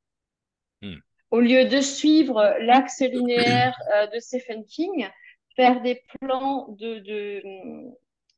Hmm. 0.81 0.97
Au 1.31 1.39
lieu 1.39 1.65
de 1.65 1.81
suivre 1.81 2.55
l'axe 2.59 3.01
linéaire 3.01 3.75
euh, 3.95 4.07
de 4.07 4.19
Stephen 4.19 4.65
King, 4.65 5.09
faire 5.55 5.81
des 5.81 6.01
plans 6.19 6.67
de, 6.69 6.99
de, 6.99 7.43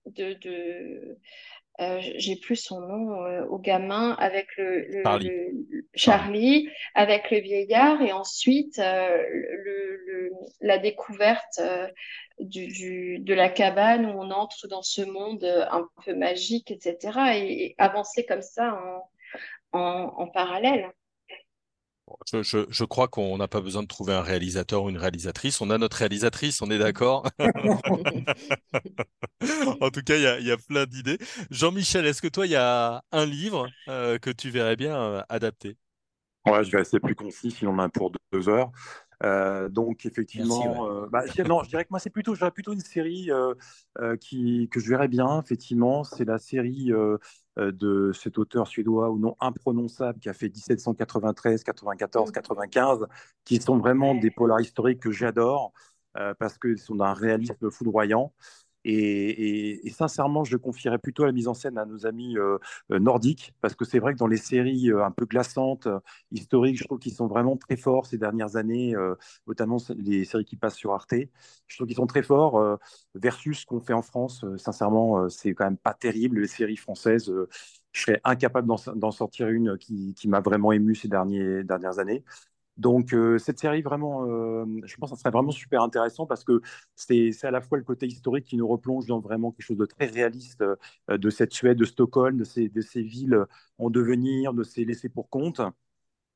de, 0.06 0.34
de 0.34 1.18
euh, 1.82 2.00
j'ai 2.02 2.36
plus 2.38 2.56
son 2.56 2.80
nom 2.82 3.24
euh, 3.26 3.46
au 3.48 3.58
gamin 3.60 4.12
avec 4.20 4.48
le, 4.58 4.80
le- 4.88 5.04
Charlie. 5.06 5.36
le- 5.72 5.86
Charlie, 5.94 6.70
avec 6.94 7.32
le 7.32 7.40
vieillard 7.40 8.02
et 8.02 8.14
ensuite 8.14 8.80
euh, 8.80 9.24
le, 9.30 9.98
le- 10.08 10.32
la 10.62 10.78
découverte 10.78 11.60
euh, 11.60 11.88
du, 12.40 12.68
du- 12.68 13.20
de 13.20 13.34
la 13.34 13.50
cabane 13.50 14.06
où 14.06 14.10
on 14.22 14.32
entre 14.32 14.68
dans 14.68 14.84
ce 14.84 15.02
monde 15.02 15.44
euh, 15.44 15.66
un 15.72 15.88
peu 16.06 16.16
magique, 16.16 16.72
etc. 16.72 17.38
Et, 17.38 17.66
et 17.68 17.76
avancer 17.78 18.26
comme 18.26 18.42
ça 18.42 18.74
en, 19.74 19.80
en, 19.80 20.14
en 20.18 20.28
parallèle. 20.28 20.90
Je, 22.32 22.42
je- 22.44 22.66
je 22.70 22.84
crois 22.86 23.08
qu'on 23.08 23.38
n'a 23.38 23.48
pas 23.48 23.62
besoin 23.62 23.84
de 23.84 23.88
trouver 23.88 24.14
un 24.14 24.22
réalisateur 24.22 24.84
ou 24.84 24.90
une 24.90 24.98
réalisatrice. 24.98 25.62
On 25.62 25.70
a 25.70 25.78
notre 25.78 25.98
réalisatrice, 25.98 26.62
on 26.62 26.70
est 26.72 26.78
d'accord? 26.80 27.28
En 29.82 29.90
tout 29.92 30.02
cas, 30.04 30.16
il 30.16 30.22
y 30.24 30.28
a, 30.28 30.40
il 30.40 30.46
y 30.48 30.52
a 30.52 30.58
plein 30.58 30.86
d'idées. 30.86 31.18
Jean-Michel, 31.52 32.06
est-ce 32.06 32.22
que 32.22 32.28
toi, 32.28 32.46
il 32.46 32.52
y 32.52 32.56
a 32.56 33.04
un 33.12 33.26
livre 33.26 33.74
euh, 33.90 34.18
que 34.18 34.30
tu 34.30 34.50
verrais 34.50 34.76
bien 34.76 34.96
euh, 34.96 35.22
adapter? 35.30 35.78
Ouais, 36.46 36.64
je 36.64 36.70
vais 36.72 36.78
rester 36.78 37.00
plus 37.00 37.16
concis, 37.16 37.50
sinon 37.50 37.72
on 37.72 37.76
en 37.76 37.80
a 37.80 37.90
pour 37.90 38.12
deux 38.32 38.50
heures. 38.50 38.72
Euh, 39.24 39.70
donc 39.70 39.88
Merci, 40.04 40.08
effectivement, 40.08 40.84
ouais. 40.84 40.90
euh, 40.90 41.08
bah, 41.10 41.26
je 41.26 41.34
dirais- 41.34 41.48
non, 41.48 41.64
je 41.64 41.70
dirais 41.70 41.84
que 41.84 41.90
moi 41.92 42.00
c'est 42.00 42.10
plutôt, 42.10 42.36
j'aurais 42.36 42.52
plutôt 42.52 42.74
une 42.74 42.80
série 42.82 43.32
euh, 43.32 43.54
euh, 44.00 44.18
qui 44.18 44.68
que 44.70 44.80
je 44.80 44.90
verrais 44.90 45.08
bien. 45.08 45.42
Effectivement, 45.42 46.04
c'est 46.04 46.26
la 46.26 46.38
série 46.38 46.92
de 47.58 48.12
cet 48.14 48.38
auteur 48.38 48.68
suédois 48.68 49.10
au 49.10 49.18
nom 49.18 49.38
imprononçable 49.40 50.20
qui 50.20 50.28
a 50.28 50.34
fait 50.34 50.50
1793, 50.50 51.64
94, 51.64 52.32
95, 52.32 53.06
qui 53.46 53.62
sont 53.62 53.78
vraiment 53.78 54.14
des 54.16 54.32
polars 54.32 54.60
historiques 54.60 55.00
que 55.00 55.12
j'adore 55.12 55.72
euh, 56.18 56.34
parce 56.40 56.58
qu'ils 56.58 56.78
sont 56.78 56.96
d'un 56.96 57.14
réalisme 57.14 57.70
foudroyant. 57.72 58.34
Et, 58.88 59.90
sincèrement, 59.90 60.44
je 60.44 60.58
confierais 60.58 61.00
plutôt 61.00 61.26
la 61.26 61.32
mise 61.32 61.48
en 61.48 61.56
scène 61.56 61.78
à 61.80 61.86
nos 61.86 62.06
amis 62.06 62.38
euh, 62.38 62.60
euh, 62.92 63.00
nordiques, 63.00 63.54
parce 63.60 63.74
que 63.74 63.84
c'est 63.84 63.98
vrai 63.98 64.14
que 64.14 64.20
dans 64.20 64.28
les 64.28 64.38
séries 64.38 64.92
euh, 64.92 65.04
un 65.04 65.12
peu 65.12 65.26
glaçantes, 65.26 65.88
historiques, 66.32 66.78
je 66.78 66.84
trouve 66.84 67.00
qu'ils 67.00 67.14
sont 67.14 67.26
vraiment 67.28 67.58
très 67.58 67.78
forts 67.78 68.06
ces 68.06 68.20
dernières 68.20 68.58
années, 68.58 68.94
notamment 69.48 69.78
les 69.98 70.26
séries 70.26 70.46
qui 70.46 70.56
passent 70.56 70.76
sur 70.76 70.94
Arte. 70.94 71.16
Je 71.68 71.76
trouve 71.76 71.88
qu'ils 71.88 71.96
sont 71.96 72.08
très 72.08 72.24
forts 72.24 72.80
versus 73.16 73.62
ce 73.62 73.66
qu'on 73.66 73.80
fait 73.80 73.94
en 73.94 74.02
France. 74.02 74.46
Sincèrement, 74.58 75.30
c'est 75.30 75.54
quand 75.54 75.66
même 75.66 75.78
pas 75.78 75.94
terrible. 75.94 76.40
Les 76.42 76.48
séries 76.48 76.76
françaises, 76.76 77.32
je 77.92 78.02
serais 78.02 78.22
incapable 78.24 78.68
d'en 78.68 79.12
sortir 79.12 79.50
une 79.50 79.78
qui, 79.78 80.16
m'a 80.28 80.42
vraiment 80.42 80.72
ému 80.72 80.96
ces 80.96 81.08
dernières 81.08 82.00
années. 82.00 82.24
Donc, 82.78 83.14
euh, 83.14 83.38
cette 83.38 83.58
série, 83.60 83.82
vraiment, 83.82 84.26
euh, 84.28 84.66
je 84.84 84.96
pense 84.98 85.10
que 85.12 85.16
ça 85.16 85.22
serait 85.22 85.32
vraiment 85.32 85.52
super 85.52 85.82
intéressant 85.82 86.26
parce 86.26 86.44
que 86.44 86.62
c'est 86.96 87.32
à 87.44 87.52
la 87.52 87.62
fois 87.62 87.78
le 87.78 87.86
côté 87.86 88.06
historique 88.06 88.46
qui 88.46 88.58
nous 88.58 88.68
replonge 88.68 89.06
dans 89.06 89.20
vraiment 89.22 89.52
quelque 89.52 89.66
chose 89.66 89.78
de 89.78 89.86
très 89.86 90.08
réaliste 90.08 90.62
euh, 90.62 91.18
de 91.18 91.30
cette 91.30 91.54
Suède, 91.54 91.78
de 91.78 91.86
Stockholm, 91.86 92.38
de 92.38 92.44
ces, 92.44 92.68
de 92.68 92.82
ces 92.82 93.02
villes 93.02 93.46
en 93.78 93.90
devenir, 93.90 94.54
de 94.54 94.64
ces 94.64 94.84
laissés 94.84 95.10
pour 95.10 95.30
compte. 95.30 95.62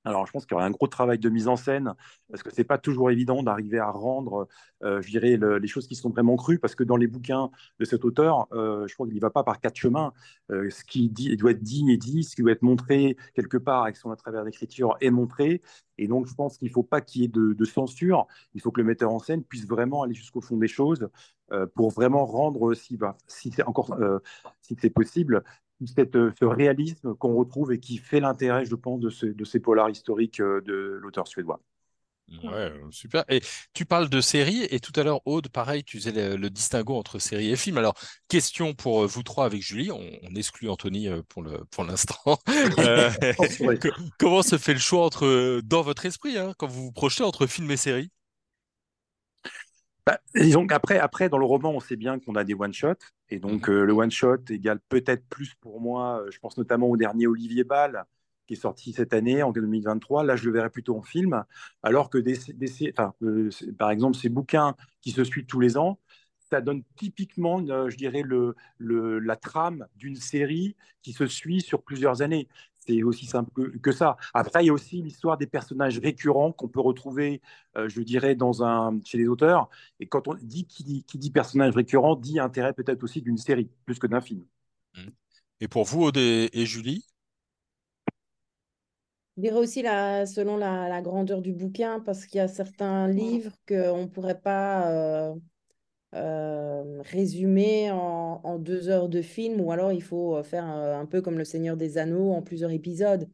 Alors, 0.06 0.26
je 0.26 0.32
pense 0.32 0.46
qu'il 0.46 0.54
y 0.54 0.56
aurait 0.56 0.66
un 0.66 0.72
gros 0.72 0.88
travail 0.88 1.20
de 1.20 1.30
mise 1.30 1.48
en 1.50 1.58
scène 1.58 1.94
parce 2.30 2.42
que 2.42 2.50
c'est 2.54 2.64
pas 2.64 2.78
toujours 2.78 3.12
évident 3.12 3.44
d'arriver 3.44 3.80
à 3.80 3.92
rendre, 3.92 4.48
euh, 4.84 5.02
je 5.02 5.10
dirais, 5.10 5.36
le- 5.36 5.58
les 5.58 5.68
choses 5.68 5.88
qui 5.88 5.96
sont 5.96 6.10
vraiment 6.10 6.38
crues 6.38 6.58
parce 6.58 6.74
que 6.74 6.86
dans 6.86 6.96
les 6.96 7.08
bouquins 7.08 7.52
de 7.80 7.86
cet 7.86 8.06
auteur, 8.06 8.48
euh, 8.54 8.88
je 8.88 8.94
crois 8.94 9.06
qu'il 9.08 9.14
n'y 9.14 9.20
va 9.20 9.30
pas 9.30 9.44
par 9.44 9.60
quatre 9.60 9.76
chemins. 9.76 10.14
Euh, 10.52 10.70
ce 10.70 10.86
qui 10.86 11.10
doit 11.10 11.52
être 11.52 11.62
dit 11.62 11.86
est 11.92 11.98
dit, 11.98 12.24
ce 12.24 12.36
qui 12.36 12.42
doit 12.44 12.54
être 12.54 12.62
montré 12.62 13.18
quelque 13.34 13.58
part 13.58 13.84
avec 13.84 13.98
son 13.98 14.10
à 14.12 14.16
travers 14.16 14.46
d'écriture 14.46 14.96
est 15.02 15.12
montré. 15.12 15.62
Et 15.98 16.08
donc, 16.08 16.28
je 16.28 16.34
pense 16.34 16.58
qu'il 16.58 16.70
ne 16.70 16.74
faut 16.74 16.84
pas 16.84 17.02
qu'il 17.02 17.22
y 17.24 17.26
ait 17.26 17.28
de, 17.28 17.66
censure. 17.66 18.26
Il 18.54 18.62
faut 18.62 18.72
que 18.72 18.80
le 18.80 18.88
metteur 18.88 19.12
en 19.12 19.20
scène 19.20 19.44
puisse 19.44 19.68
vraiment 19.68 20.04
aller 20.04 20.14
jusqu'au 20.14 20.42
fond 20.42 20.56
des 20.58 20.70
choses 20.70 21.10
pour 21.76 21.90
vraiment 21.92 22.26
rendre, 22.26 22.74
si, 22.74 22.96
bah, 22.96 23.18
c'est 23.28 23.64
encore, 23.64 23.98
si 24.62 24.78
c'est 24.80 24.90
possible, 24.92 25.44
cette, 25.88 26.16
euh, 26.16 26.32
ce 26.40 26.46
réalisme 26.46 27.16
qu'on 27.16 27.36
retrouve 27.36 27.72
et 27.74 27.80
qui 27.80 27.98
fait 27.98 28.20
l'intérêt, 28.20 28.66
je 28.66 28.76
pense, 28.76 29.00
de, 29.00 29.10
ce- 29.10 29.26
de 29.26 29.46
ces 29.46 29.60
polars 29.60 29.90
historiques 29.90 30.40
euh, 30.42 30.62
de 30.62 31.00
l'auteur 31.02 31.28
suédois. 31.28 31.62
Ouais, 32.44 32.72
super. 32.92 33.24
Et 33.28 33.42
tu 33.74 33.86
parles 33.86 34.08
de 34.08 34.22
séries, 34.22 34.62
et 34.70 34.80
tout 34.80 34.92
à 35.00 35.04
l'heure, 35.04 35.20
Aude, 35.26 35.50
pareil, 35.50 35.84
tu 35.84 35.98
faisais 35.98 36.12
le, 36.12 36.36
le 36.38 36.50
distinguo 36.52 36.96
entre 36.96 37.18
séries 37.18 37.50
et 37.50 37.56
films. 37.56 37.80
Alors, 37.80 37.96
question 38.28 38.76
pour 38.76 39.02
euh, 39.04 39.08
vous 39.08 39.24
trois 39.24 39.46
avec 39.46 39.64
Julie, 39.64 39.92
on, 39.92 40.00
on 40.22 40.36
exclut 40.36 40.70
Anthony 40.70 41.08
pour 41.28 41.42
le, 41.42 41.66
pour 41.72 41.84
l'instant. 41.86 42.16
Euh, 42.80 43.10
comment 44.20 44.42
se 44.44 44.58
fait 44.58 44.74
le 44.74 44.80
choix 44.80 45.06
entre, 45.06 45.60
dans 45.64 45.82
votre 45.82 46.06
esprit, 46.06 46.38
hein, 46.38 46.54
quand 46.58 46.68
vous 46.68 46.84
vous 46.86 46.92
projetez 46.92 47.24
entre 47.24 47.48
film 47.48 47.70
et 47.72 47.78
série? 47.78 48.10
Bah, 50.10 50.18
disons 50.34 50.66
qu'après, 50.66 50.98
après, 50.98 51.30
dans 51.30 51.38
le 51.38 51.46
roman, 51.46 51.70
on 51.70 51.80
sait 51.80 51.96
bien 51.96 52.18
qu'on 52.18 52.34
a 52.34 52.44
des 52.44 52.56
one-shots. 52.56 52.96
Et 53.30 53.38
donc, 53.38 53.70
euh, 53.70 53.84
le 53.86 53.94
one-shot 53.94 54.38
égale 54.50 54.80
peut-être 54.90 55.24
plus 55.30 55.54
pour 55.62 55.80
moi. 55.82 56.22
euh, 56.22 56.32
Je 56.32 56.40
pense 56.40 56.58
notamment 56.58 56.88
au 56.88 56.98
dernier 56.98 57.28
Olivier 57.28 57.64
Ball, 57.64 58.06
qui 58.48 58.54
est 58.54 58.58
sorti 58.58 58.92
cette 58.92 59.14
année, 59.14 59.44
en 59.44 59.52
2023. 59.52 60.24
Là, 60.24 60.36
je 60.36 60.46
le 60.46 60.52
verrais 60.52 60.72
plutôt 60.72 60.98
en 60.98 61.04
film. 61.04 61.44
Alors 61.84 62.10
que, 62.10 62.18
des, 62.18 62.40
des- 62.56 62.92
enfin, 62.98 63.14
euh, 63.22 63.52
par 63.78 63.92
exemple, 63.92 64.18
ces 64.18 64.30
bouquins 64.30 64.76
qui 65.02 65.12
se 65.12 65.24
suivent 65.24 65.46
tous 65.46 65.60
les 65.60 65.78
ans, 65.78 66.00
ça 66.50 66.60
donne 66.62 66.82
typiquement, 66.96 67.60
je 67.60 67.96
dirais, 67.96 68.24
le, 68.24 68.56
le- 68.80 69.20
la 69.20 69.36
trame 69.36 69.86
d'une 69.96 70.16
série 70.16 70.76
qui 71.04 71.14
se 71.14 71.28
suit 71.28 71.62
sur 71.62 71.84
plusieurs 71.84 72.24
années. 72.24 72.48
C'est 72.80 73.04
aussi 73.04 73.26
simple 73.26 73.52
que, 73.54 73.78
que 73.78 73.92
ça. 73.92 74.18
Après, 74.34 74.64
il 74.64 74.68
y 74.68 74.70
a 74.70 74.74
aussi 74.74 75.02
l'histoire 75.02 75.38
des 75.38 75.48
personnages 75.48 76.00
récurrents 76.00 76.52
qu'on 76.52 76.68
peut 76.68 76.80
retrouver, 76.80 77.42
euh, 77.78 77.88
je 77.90 78.02
dirais, 78.02 78.36
dans 78.36 78.64
un, 78.64 79.00
chez 79.04 79.18
les 79.18 79.28
auteurs. 79.28 79.70
Et 80.00 80.08
quand 80.08 80.28
on 80.28 80.36
dit 80.36 80.66
qui, 80.66 80.84
dit 80.84 81.04
qui 81.04 81.18
dit 81.18 81.32
personnage 81.32 81.76
récurrent, 81.76 82.16
dit 82.16 82.40
intérêt 82.40 82.74
peut-être 82.74 83.04
aussi 83.04 83.22
d'une 83.22 83.38
série, 83.38 83.70
plus 83.86 84.00
que 84.00 84.08
d'un 84.08 84.22
film. 84.22 84.44
Et 85.60 85.68
pour 85.68 85.84
vous, 85.84 86.04
Aude 86.04 86.18
et, 86.18 86.50
et 86.54 86.66
Julie? 86.66 87.06
Je 89.38 89.44
dirais 89.44 89.60
aussi 89.60 89.82
la, 89.82 90.26
selon 90.26 90.58
la, 90.58 90.90
la 90.90 91.02
grandeur 91.02 91.42
du 91.42 91.54
bouquin, 91.54 92.00
parce 92.02 92.26
qu'il 92.26 92.40
y 92.40 92.42
a 92.42 92.48
certains 92.48 93.08
livres 93.08 93.54
qu'on 93.68 94.02
ne 94.02 94.08
pourrait 94.08 94.42
pas 94.42 94.90
euh, 94.92 95.36
euh, 96.16 97.02
résumer 97.04 97.92
en, 97.92 98.42
en 98.44 98.58
deux 98.58 98.90
heures 98.90 99.10
de 99.10 99.22
film, 99.22 99.62
ou 99.62 99.72
alors 99.72 99.92
il 99.92 100.02
faut 100.02 100.38
euh, 100.38 100.44
faire 100.44 100.68
euh, 100.70 100.96
un 100.98 101.06
peu 101.06 101.22
comme 101.22 101.38
Le 101.38 101.46
Seigneur 101.46 101.78
des 101.78 101.98
Anneaux 101.98 102.32
en 102.32 102.42
plusieurs 102.42 102.72
épisodes, 102.72 103.30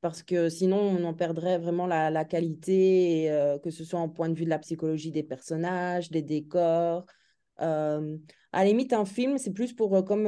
parce 0.00 0.22
que 0.22 0.48
sinon 0.48 0.78
on 0.78 1.04
en 1.04 1.14
perdrait 1.14 1.58
vraiment 1.58 1.86
la, 1.86 2.10
la 2.10 2.24
qualité, 2.24 3.22
et, 3.22 3.30
euh, 3.30 3.58
que 3.58 3.70
ce 3.70 3.84
soit 3.84 4.00
en 4.00 4.08
point 4.08 4.28
de 4.28 4.34
vue 4.34 4.44
de 4.44 4.50
la 4.50 4.58
psychologie 4.58 5.12
des 5.12 5.22
personnages, 5.22 6.10
des 6.10 6.22
décors. 6.22 7.06
Euh, 7.60 8.16
à 8.52 8.64
la 8.64 8.70
limite, 8.70 8.92
un 8.92 9.04
film, 9.04 9.38
c'est 9.38 9.52
plus 9.52 9.72
pour, 9.72 10.04
comme, 10.04 10.24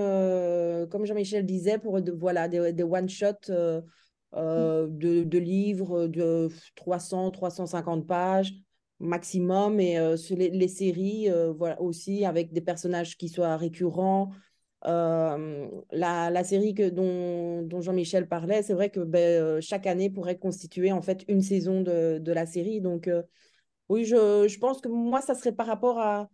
comme 0.91 1.05
Jean-Michel 1.07 1.45
disait, 1.47 1.79
pour 1.79 2.01
de, 2.01 2.13
voilà, 2.13 2.47
des, 2.49 2.73
des 2.73 2.83
one-shots 2.83 3.51
de, 3.51 5.25
de 5.25 5.39
livres 5.39 6.07
de 6.07 6.49
300, 6.77 7.31
350 7.31 8.07
pages 8.07 8.53
maximum. 9.01 9.81
Et 9.81 9.99
euh, 9.99 10.17
les, 10.31 10.51
les 10.51 10.69
séries, 10.69 11.31
euh, 11.31 11.53
voilà, 11.53 11.81
aussi 11.81 12.25
avec 12.25 12.53
des 12.53 12.61
personnages 12.61 13.17
qui 13.17 13.29
soient 13.29 13.57
récurrents. 13.57 14.31
Euh, 14.87 15.69
la, 15.91 16.31
la 16.31 16.45
série 16.45 16.75
que, 16.75 16.89
dont, 16.89 17.63
dont 17.63 17.81
Jean-Michel 17.81 18.29
parlait, 18.29 18.63
c'est 18.63 18.75
vrai 18.75 18.91
que 18.91 19.01
ben, 19.01 19.61
chaque 19.61 19.87
année 19.87 20.11
pourrait 20.11 20.39
constituer 20.39 20.93
en 20.93 21.03
fait 21.03 21.25
une 21.29 21.43
saison 21.43 21.81
de, 21.83 22.19
de 22.19 22.33
la 22.33 22.47
série. 22.47 22.81
Donc, 22.81 23.11
oui, 23.89 24.05
je, 24.05 24.47
je 24.49 24.59
pense 24.59 24.81
que 24.81 24.89
moi, 24.89 25.21
ça 25.23 25.35
serait 25.35 25.53
par 25.53 25.67
rapport 25.67 25.99
à, 25.99 26.29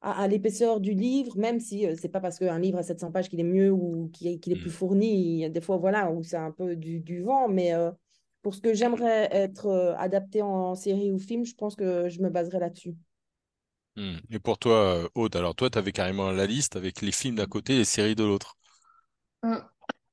à, 0.00 0.22
à 0.22 0.28
l'épaisseur 0.28 0.80
du 0.80 0.92
livre, 0.94 1.36
même 1.36 1.60
si 1.60 1.86
c'est 1.96 2.08
pas 2.08 2.20
parce 2.20 2.38
qu'un 2.38 2.58
livre 2.58 2.78
à 2.78 2.82
700 2.82 3.10
pages 3.12 3.28
qu'il 3.28 3.40
est 3.40 3.44
mieux 3.44 3.70
ou 3.72 4.08
qu'il 4.12 4.28
est, 4.28 4.38
qu'il 4.38 4.52
est 4.52 4.56
plus 4.56 4.70
Mm. 4.70 4.72
fourni. 4.72 5.08
Il 5.34 5.38
y 5.40 5.44
a 5.44 5.48
des 5.48 5.60
fois, 5.60 5.76
voilà, 5.78 6.10
où 6.12 6.22
c'est 6.22 6.36
un 6.36 6.52
peu 6.52 6.76
du, 6.76 7.00
du 7.00 7.22
vent. 7.22 7.48
Mais 7.48 7.72
pour 8.42 8.54
ce 8.54 8.60
que 8.60 8.74
j'aimerais 8.74 9.28
être 9.32 9.66
euh, 9.66 9.94
adapté 9.96 10.42
en 10.42 10.74
série 10.74 11.10
ou 11.12 11.18
film, 11.18 11.44
je 11.44 11.54
pense 11.54 11.76
que 11.76 12.08
je 12.08 12.20
me 12.20 12.30
baserai 12.30 12.58
là-dessus. 12.58 12.94
Hmm. 13.96 14.18
Et 14.30 14.38
pour 14.38 14.58
toi, 14.58 14.74
euh, 14.74 15.08
Aude, 15.14 15.36
alors 15.36 15.54
toi, 15.54 15.68
tu 15.68 15.78
avais 15.78 15.92
carrément 15.92 16.30
la 16.30 16.46
liste 16.46 16.76
avec 16.76 17.02
les 17.02 17.12
films 17.12 17.36
d'un 17.36 17.46
côté 17.46 17.74
et 17.74 17.78
les 17.78 17.84
séries 17.84 18.14
de 18.14 18.24
l'autre. 18.24 18.56
Mm. 19.42 19.56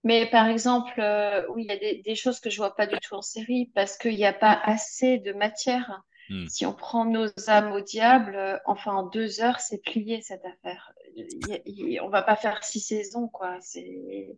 Mais 0.04 0.30
par 0.30 0.48
exemple, 0.48 1.00
euh, 1.00 1.46
oui, 1.54 1.64
il 1.64 1.70
y 1.70 1.76
a 1.76 1.78
des, 1.78 2.02
des 2.02 2.16
choses 2.16 2.40
que 2.40 2.50
je 2.50 2.58
vois 2.58 2.76
pas 2.76 2.88
du 2.88 2.98
tout 3.00 3.16
en 3.16 3.22
série 3.22 3.72
parce 3.76 3.98
qu'il 3.98 4.16
n'y 4.16 4.26
a 4.26 4.34
pas 4.34 4.54
assez 4.64 5.18
de 5.20 5.34
matière. 5.34 6.02
Hmm. 6.30 6.46
Si 6.48 6.66
on 6.66 6.74
prend 6.74 7.06
nos 7.06 7.28
âmes 7.48 7.72
au 7.72 7.82
diable, 7.82 8.36
euh, 8.36 8.58
enfin 8.66 8.94
en 8.94 9.04
deux 9.04 9.42
heures, 9.42 9.60
c'est 9.60 9.82
plié 9.82 10.22
cette 10.22 10.46
affaire. 10.46 10.94
Y- 11.16 12.00
on 12.02 12.10
va 12.10 12.22
pas 12.22 12.36
faire 12.36 12.64
six 12.64 12.80
saisons, 12.80 13.28
quoi. 13.28 13.58
C'est... 13.62 14.36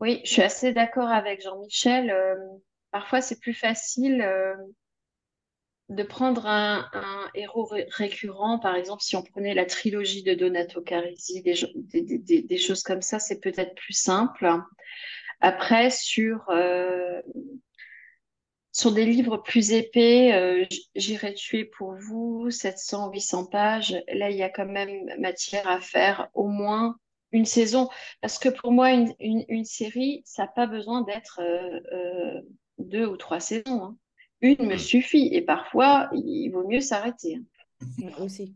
Oui, 0.00 0.20
je 0.24 0.30
suis 0.30 0.42
assez 0.42 0.72
d'accord 0.72 1.08
avec 1.08 1.42
Jean-Michel. 1.42 2.10
euh, 2.10 2.34
parfois, 2.90 3.20
c'est 3.20 3.38
plus 3.38 3.52
facile 3.52 4.22
euh, 4.22 4.54
de 5.90 6.02
prendre 6.02 6.46
un, 6.46 6.88
héros 7.34 7.64
ré- 7.64 7.86
récurrent. 7.90 8.58
Par 8.58 8.76
exemple, 8.76 9.02
si 9.02 9.16
on 9.16 9.22
prenait 9.22 9.54
la 9.54 9.66
trilogie 9.66 10.22
de 10.22 10.34
Donato 10.34 10.80
Carisi, 10.80 11.42
des, 11.42 12.58
choses 12.58 12.82
comme 12.82 13.02
ça, 13.02 13.18
c'est 13.18 13.40
peut-être 13.40 13.74
plus 13.74 13.92
simple. 13.92 14.48
Après, 15.40 15.90
sur, 15.90 16.48
euh, 16.48 17.20
sur 18.72 18.92
des 18.92 19.04
livres 19.04 19.36
plus 19.36 19.72
épais, 19.72 20.66
J'irai 20.94 21.34
tuer 21.34 21.66
pour 21.66 21.94
vous, 21.94 22.50
700, 22.50 23.10
800 23.12 23.46
pages. 23.46 24.02
Là, 24.12 24.30
il 24.30 24.36
y 24.36 24.42
a 24.42 24.48
quand 24.48 24.66
même 24.66 25.10
matière 25.18 25.68
à 25.68 25.80
faire 25.80 26.30
au 26.32 26.46
moins 26.48 26.96
une 27.32 27.44
saison. 27.44 27.88
Parce 28.20 28.38
que 28.38 28.48
pour 28.48 28.72
moi, 28.72 28.92
une, 28.92 29.14
une, 29.18 29.64
série, 29.64 30.22
ça 30.24 30.42
n'a 30.42 30.48
pas 30.48 30.66
besoin 30.66 31.02
d'être 31.02 31.40
euh, 31.40 31.80
euh, 31.92 32.40
deux 32.78 33.06
ou 33.06 33.16
trois 33.16 33.40
saisons. 33.40 33.84
Hein. 33.84 33.96
Une 34.40 34.66
me 34.66 34.74
mm. 34.74 34.78
suffit. 34.78 35.28
Et 35.32 35.42
parfois, 35.42 36.10
il 36.12 36.50
vaut 36.50 36.66
mieux 36.66 36.80
s'arrêter. 36.80 37.36
Hein. 38.02 38.10
Aussi. 38.18 38.54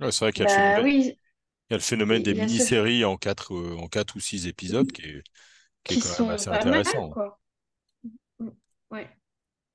c'est 0.00 0.18
vrai 0.20 0.32
qu'il 0.32 0.44
y, 0.44 0.48
a 0.48 0.80
le 1.70 1.78
phénomène 1.78 2.22
des 2.22 2.34
mini-séries 2.34 3.04
en 3.04 3.16
quatre, 3.16 3.54
euh, 3.54 3.76
en 3.78 3.88
quatre 3.88 4.16
ou 4.16 4.20
six 4.20 4.46
épisodes 4.46 4.90
qui 4.90 5.02
est, 5.02 5.22
qui, 5.82 5.94
est 5.98 6.16
quand 6.16 6.24
même 6.24 6.34
assez 6.34 6.48
intéressant. 6.48 7.10
quoi. 7.10 7.40
Mm, 8.38 8.50
ouais. 8.90 9.08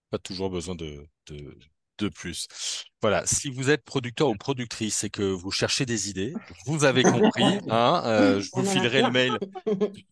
Pas 0.10 0.18
toujours 0.18 0.50
besoin 0.50 0.76
de, 0.76 1.06
de, 1.28 1.58
de 2.00 2.10
plus. 2.10 2.48
Voilà, 3.02 3.26
si 3.26 3.50
vous 3.50 3.70
êtes 3.70 3.86
producteur 3.86 4.28
ou 4.28 4.36
productrice 4.36 5.06
et 5.06 5.10
que 5.10 5.24
vous 5.24 5.52
cherchez 5.52 5.86
des 5.86 6.10
idées, 6.10 6.34
vous 6.66 6.84
avez 6.84 7.04
compris. 7.04 7.60
Hein, 7.70 8.02
euh, 8.06 8.42
je 8.42 8.50
vous 8.54 8.66
filerai 8.66 9.04
le 9.04 9.12
mail 9.12 9.40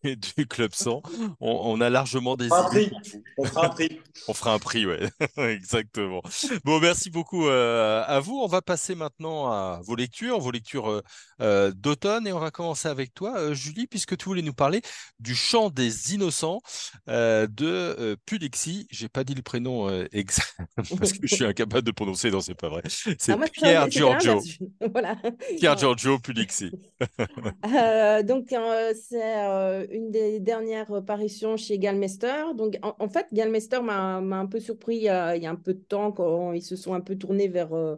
du, 0.03 0.48
Club 0.48 0.74
100. 0.74 1.01
On, 1.41 1.82
a 1.82 1.89
largement 1.89 2.38
des 2.38 2.46
idées. 2.46 2.91
On 3.38 3.44
fera 3.44 3.65
un 3.65 3.70
prix. 3.70 4.00
on 4.29 4.34
fera 4.34 4.53
un 4.53 4.60
prix, 4.60 4.86
ouais. 4.86 5.10
Exactement. 5.38 6.22
Bon, 6.63 6.79
merci 6.79 7.10
beaucoup 7.10 7.48
euh, 7.48 8.06
à 8.08 8.22
vous. 8.22 8.38
On 8.38 8.48
va 8.48 8.62
passer 8.62 8.96
maintenant 8.96 9.51
à 9.51 9.82
vos 9.84 9.96
lectures, 9.96 10.39
vos 10.39 10.51
lectures 10.51 11.01
euh, 11.41 11.72
d'automne. 11.75 12.25
Et 12.25 12.32
on 12.32 12.39
va 12.39 12.51
commencer 12.51 12.88
avec 12.88 13.13
toi, 13.13 13.53
Julie, 13.53 13.88
puisque 13.88 14.15
tu 14.15 14.25
voulais 14.25 14.41
nous 14.41 14.53
parler 14.53 14.82
du 15.20 15.36
chant 15.36 15.70
des 15.70 16.13
innocents 16.13 16.62
de 17.08 18.17
Pulixi. 18.25 18.88
J'ai 18.91 19.10
pas 19.10 19.25
dit 19.25 19.36
le 19.36 19.41
prénom 19.41 19.89
exact 20.13 20.56
parce 20.98 21.12
que 21.12 21.27
je 21.27 21.36
suis 21.36 21.46
incapable 21.46 21.86
de 21.86 21.91
prononcer. 21.91 22.32
Non, 22.32 22.39
c'est 22.39 22.56
pas 22.56 22.70
vrai. 22.70 22.77
C'est 22.86 23.32
ah, 23.32 23.38
Pierre 23.52 23.90
Giorgio. 23.90 24.40
voilà. 24.94 25.16
Pierre 25.58 25.78
Giorgio 25.78 26.20
Pulixi. 26.20 26.72
euh, 27.66 28.24
donc, 28.24 28.54
euh, 28.54 28.94
c'est 29.10 29.38
euh, 29.38 29.86
une 29.92 30.12
des 30.12 30.40
dernières 30.40 30.94
apparitions 30.94 31.58
chez 31.58 31.80
Galmester. 31.80 32.54
Donc, 32.56 32.78
en, 32.82 33.10
fait, 33.10 33.28
Galmester 33.34 33.82
m'a 33.82 34.18
un 34.18 34.46
peu 34.46 34.60
surpris 34.60 34.98
il 34.98 35.04
y, 35.04 35.10
a, 35.10 35.32
un 35.32 35.56
peu 35.56 35.74
de 35.74 35.80
temps 35.80 36.12
quand 36.12 36.54
ils 36.54 36.62
se 36.62 36.76
sont 36.76 36.94
un 36.94 37.02
peu 37.02 37.16
tournés 37.16 37.48
vers 37.48 37.74
euh, 37.74 37.96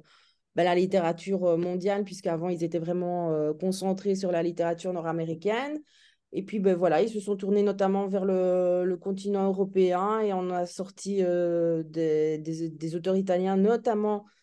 bah, 0.56 0.64
la 0.64 0.76
littérature 0.76 1.58
mondiale, 1.58 2.04
puisqu'avant, 2.04 2.50
ils 2.50 2.64
étaient 2.64 2.80
vraiment 2.80 3.54
concentrés 3.60 4.16
sur 4.16 4.32
la 4.32 4.44
littérature 4.44 4.94
nord-américaine. 4.94 5.80
Et 6.32 6.44
puis, 6.44 6.60
ben, 6.60 6.76
voilà, 6.76 7.02
ils 7.02 7.10
se 7.10 7.20
sont 7.20 7.36
tournés 7.36 7.64
notamment 7.64 8.08
vers 8.08 8.24
le, 8.24 8.84
le 8.86 8.98
continent 8.98 9.48
européen 9.48 10.20
et 10.20 10.32
on 10.32 10.52
a 10.52 10.68
sorti 10.68 11.24
des, 11.24 12.38
des, 12.38 12.70
des, 12.70 12.96
auteurs 12.96 13.18
italiens, 13.18 13.58
notamment 13.58 14.26
euh, 14.26 14.39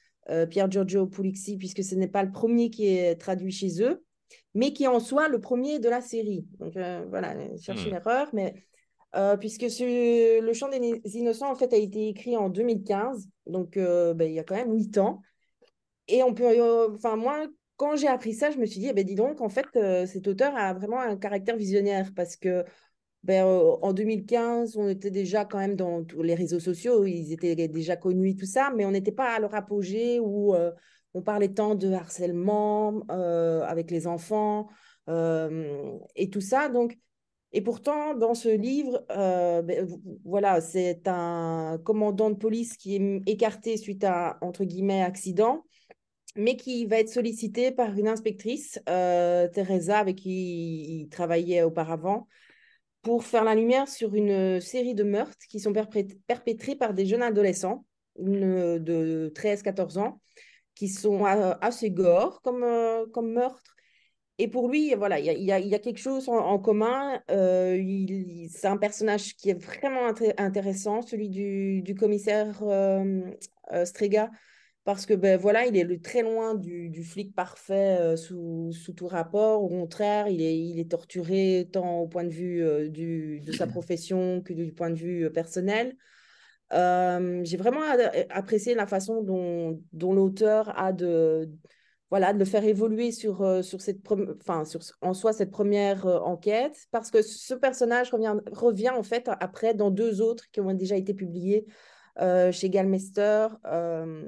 Pierre 0.50 0.70
Giorgio 0.70 1.06
Pulixi, 1.06 1.56
puisque 1.56 1.84
ce 1.84 1.94
n'est 1.94 2.08
pas 2.08 2.22
le 2.22 2.32
premier 2.32 2.70
qui 2.70 2.88
est 2.88 3.16
traduit 3.16 3.52
chez 3.52 3.82
eux, 3.82 4.04
mais 4.54 4.72
qui 4.72 4.84
est 4.84 4.88
en 4.88 5.00
soi 5.00 5.28
le 5.28 5.40
premier 5.40 5.78
de 5.78 5.88
la 5.88 6.00
série. 6.00 6.46
Donc 6.58 6.76
euh, 6.76 7.04
voilà, 7.10 7.34
chercher 7.58 7.88
une 7.88 7.94
erreur, 7.94 8.28
mais 8.32 8.54
euh, 9.14 9.36
puisque 9.36 9.62
le 9.62 10.52
chant 10.52 10.68
des 10.68 11.00
innocents 11.16 11.50
en 11.50 11.54
fait 11.54 11.72
a 11.72 11.76
été 11.76 12.08
écrit 12.08 12.36
en 12.36 12.48
2015, 12.48 13.28
donc 13.46 13.76
ben, 13.76 14.22
il 14.22 14.32
y 14.32 14.38
a 14.38 14.44
quand 14.44 14.56
même 14.56 14.72
huit 14.72 14.98
ans. 14.98 15.20
Et 16.08 16.22
on 16.22 16.34
peut, 16.34 16.92
enfin 16.94 17.16
moi, 17.16 17.46
quand 17.76 17.96
j'ai 17.96 18.08
appris 18.08 18.32
ça, 18.32 18.50
je 18.50 18.58
me 18.58 18.66
suis 18.66 18.80
dit, 18.80 18.88
eh 18.88 18.92
ben, 18.92 19.04
dis 19.04 19.14
donc, 19.14 19.40
en 19.40 19.48
fait, 19.48 19.66
cet 20.06 20.26
auteur 20.26 20.56
a 20.56 20.72
vraiment 20.72 21.00
un 21.00 21.16
caractère 21.16 21.56
visionnaire 21.56 22.10
parce 22.14 22.36
que 22.36 22.64
ben, 23.26 23.44
en 23.44 23.92
2015, 23.92 24.76
on 24.76 24.88
était 24.88 25.10
déjà 25.10 25.44
quand 25.44 25.58
même 25.58 25.74
dans 25.74 26.04
les 26.22 26.36
réseaux 26.36 26.60
sociaux, 26.60 27.04
ils 27.06 27.32
étaient 27.32 27.56
déjà 27.66 27.96
connus 27.96 28.30
et 28.30 28.36
tout 28.36 28.46
ça, 28.46 28.72
mais 28.76 28.84
on 28.84 28.92
n'était 28.92 29.10
pas 29.10 29.34
à 29.34 29.40
leur 29.40 29.52
apogée 29.54 30.20
où 30.20 30.54
on 31.12 31.22
parlait 31.22 31.48
tant 31.48 31.74
de 31.74 31.90
harcèlement 31.90 33.00
avec 33.08 33.90
les 33.90 34.06
enfants 34.06 34.68
et 35.08 36.30
tout 36.30 36.40
ça. 36.40 36.68
Donc, 36.68 36.96
et 37.52 37.62
pourtant, 37.62 38.14
dans 38.14 38.34
ce 38.34 38.48
livre, 38.48 39.04
ben, 39.08 39.88
voilà, 40.24 40.60
c'est 40.60 41.02
un 41.06 41.80
commandant 41.82 42.30
de 42.30 42.36
police 42.36 42.76
qui 42.76 42.94
est 42.94 43.22
écarté 43.26 43.76
suite 43.76 44.04
à, 44.04 44.38
entre 44.40 44.64
guillemets, 44.64 45.02
accident, 45.02 45.64
mais 46.36 46.56
qui 46.56 46.86
va 46.86 47.00
être 47.00 47.08
sollicité 47.08 47.72
par 47.72 47.98
une 47.98 48.06
inspectrice, 48.06 48.78
Teresa, 48.84 49.98
avec 49.98 50.14
qui 50.16 51.00
il 51.00 51.08
travaillait 51.08 51.62
auparavant 51.62 52.28
pour 53.06 53.22
faire 53.22 53.44
la 53.44 53.54
lumière 53.54 53.86
sur 53.86 54.16
une 54.16 54.60
série 54.60 54.96
de 54.96 55.04
meurtres 55.04 55.46
qui 55.48 55.60
sont 55.60 55.72
perpétrés 55.72 56.74
par 56.74 56.92
des 56.92 57.06
jeunes 57.06 57.22
adolescents 57.22 57.86
de 58.18 59.32
13-14 59.32 59.98
ans, 59.98 60.20
qui 60.74 60.88
sont 60.88 61.24
assez 61.24 61.92
gore 61.92 62.42
comme, 62.42 62.64
euh, 62.64 63.06
comme 63.14 63.32
meurtres. 63.32 63.76
Et 64.38 64.48
pour 64.48 64.68
lui, 64.68 64.92
voilà, 64.96 65.20
il 65.20 65.40
y 65.40 65.52
a, 65.52 65.78
quelque 65.78 66.00
chose 66.00 66.28
en, 66.28 66.58
commun. 66.58 67.22
Euh, 67.30 67.80
c'est 68.50 68.66
un 68.66 68.76
personnage 68.76 69.36
qui 69.36 69.50
est 69.50 69.64
vraiment 69.64 70.08
intéressant, 70.36 71.00
celui 71.00 71.28
du, 71.28 71.82
du 71.82 71.94
commissaire 71.94 72.58
euh, 72.62 73.22
Strega, 73.84 74.32
parce 74.86 75.04
que 75.04 75.14
ben 75.14 75.36
voilà, 75.36 75.66
il 75.66 75.76
est 75.76 76.04
très 76.04 76.22
loin 76.22 76.54
du, 76.54 76.90
du 76.90 77.02
flic 77.02 77.34
parfait 77.34 77.98
euh, 78.00 78.16
sous, 78.16 78.70
sous, 78.70 78.92
tout 78.92 79.08
rapport. 79.08 79.64
Au 79.64 79.68
contraire, 79.68 80.28
il 80.28 80.40
est, 80.40 80.56
il 80.56 80.78
est 80.78 80.92
torturé 80.92 81.68
tant 81.72 81.98
au 81.98 82.06
point 82.06 82.22
de 82.22 82.30
vue 82.30 82.62
euh, 82.62 82.88
du, 82.88 83.40
de 83.40 83.50
sa 83.50 83.66
profession 83.66 84.42
que 84.42 84.52
du 84.52 84.72
point 84.72 84.90
de 84.90 84.94
vue 84.94 85.24
euh, 85.24 85.30
personnel. 85.30 85.96
J'ai 86.70 87.56
vraiment 87.56 87.80
apprécié 88.30 88.76
la 88.76 88.86
façon 88.86 89.22
dont, 89.22 89.82
dont 89.92 90.14
l'auteur 90.14 90.72
a 90.78 90.92
de, 90.92 91.50
voilà, 92.10 92.32
de 92.32 92.38
le 92.38 92.44
faire 92.44 92.64
évoluer 92.64 93.10
sur, 93.10 93.64
sur 93.64 93.80
cette 93.80 93.98
enfin, 94.40 94.64
sur, 94.64 94.80
en 95.00 95.14
soi 95.14 95.32
cette 95.32 95.50
première 95.50 96.06
enquête, 96.06 96.86
parce 96.92 97.10
que 97.10 97.22
ce 97.22 97.54
personnage 97.54 98.12
revient, 98.12 98.36
revient 98.52 98.90
en 98.90 99.02
fait 99.02 99.28
après 99.40 99.74
dans 99.74 99.90
deux 99.90 100.20
autres 100.20 100.44
qui 100.52 100.60
ont 100.60 100.72
déjà 100.74 100.96
été 100.96 101.12
publiés 101.12 101.66
chez 102.52 102.70
Galmester, 102.70 103.48
euh, 103.66 104.24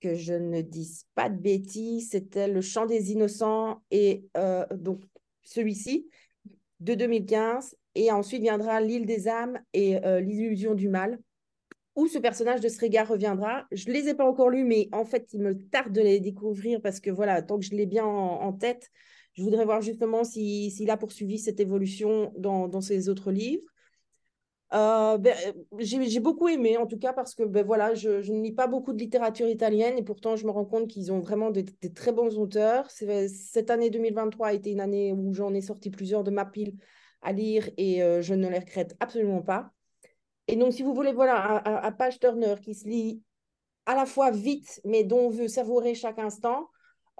que 0.00 0.14
je 0.14 0.34
ne 0.34 0.60
dise 0.60 1.06
pas 1.14 1.28
de 1.28 1.38
bêtises, 1.38 2.10
c'était 2.10 2.48
Le 2.48 2.60
Chant 2.60 2.86
des 2.86 3.12
Innocents 3.12 3.82
et 3.90 4.24
euh, 4.36 4.64
donc 4.74 5.02
celui-ci 5.42 6.08
de 6.80 6.94
2015. 6.94 7.76
Et 7.94 8.10
ensuite 8.10 8.42
viendra 8.42 8.80
L'île 8.80 9.04
des 9.04 9.28
âmes 9.28 9.60
et 9.74 10.00
L'illusion 10.22 10.74
du 10.74 10.88
mal, 10.88 11.18
où 11.94 12.06
ce 12.06 12.18
personnage 12.18 12.60
de 12.60 12.68
Srega 12.68 13.04
reviendra. 13.04 13.66
Je 13.70 13.88
ne 13.88 13.92
les 13.92 14.08
ai 14.08 14.14
pas 14.14 14.24
encore 14.24 14.48
lus, 14.48 14.64
mais 14.64 14.88
en 14.92 15.04
fait, 15.04 15.28
il 15.34 15.40
me 15.40 15.54
tarde 15.54 15.92
de 15.92 16.00
les 16.00 16.20
découvrir 16.20 16.80
parce 16.80 17.00
que 17.00 17.10
voilà, 17.10 17.42
tant 17.42 17.58
que 17.58 17.64
je 17.66 17.72
l'ai 17.72 17.84
bien 17.84 18.06
en, 18.06 18.52
tête, 18.54 18.90
je 19.34 19.42
voudrais 19.42 19.66
voir 19.66 19.82
justement 19.82 20.24
s'il 20.24 20.90
a 20.90 20.96
poursuivi 20.96 21.38
cette 21.38 21.60
évolution 21.60 22.32
dans, 22.38 22.66
dans 22.66 22.80
ses 22.80 23.10
autres 23.10 23.30
livres. 23.30 23.71
Euh, 24.74 25.18
ben, 25.18 25.36
j'ai 25.78 26.20
beaucoup 26.20 26.48
aimé, 26.48 26.78
en 26.78 26.86
tout 26.86 26.98
cas, 26.98 27.12
parce 27.12 27.34
que 27.34 27.42
ben, 27.42 27.64
voilà, 27.64 27.94
je, 27.94 28.08
ne 28.32 28.42
lis 28.42 28.52
pas 28.52 28.66
beaucoup 28.66 28.92
de 28.94 28.98
littérature 28.98 29.48
italienne 29.48 29.98
et 29.98 30.02
pourtant, 30.02 30.34
je 30.34 30.46
me 30.46 30.50
rends 30.50 30.64
compte 30.64 30.88
qu'ils 30.88 31.12
ont 31.12 31.20
vraiment 31.20 31.50
des, 31.50 31.64
très 31.94 32.12
bons 32.12 32.38
auteurs. 32.38 32.90
Cette 32.90 33.70
année 33.70 33.90
2023 33.90 34.48
a 34.48 34.52
été 34.54 34.70
une 34.70 34.80
année 34.80 35.12
où 35.12 35.34
j'en 35.34 35.52
ai 35.52 35.60
sorti 35.60 35.90
plusieurs 35.90 36.24
de 36.24 36.30
ma 36.30 36.46
pile 36.46 36.74
à 37.20 37.32
lire 37.32 37.68
et 37.76 38.02
euh, 38.02 38.22
je 38.22 38.34
ne 38.34 38.48
les 38.48 38.58
regrette 38.58 38.96
absolument 38.98 39.42
pas. 39.42 39.70
Et 40.48 40.56
donc, 40.56 40.72
si 40.72 40.82
vous 40.82 40.94
voulez, 40.94 41.12
voilà, 41.12 41.62
un, 41.86 41.92
page 41.92 42.18
Turner 42.18 42.54
qui 42.62 42.74
se 42.74 42.88
lit 42.88 43.22
à 43.84 43.94
la 43.94 44.06
fois 44.06 44.30
vite, 44.30 44.80
mais 44.84 45.04
dont 45.04 45.26
on 45.26 45.28
veut 45.28 45.48
savourer 45.48 45.94
chaque 45.94 46.18
instant, 46.18 46.68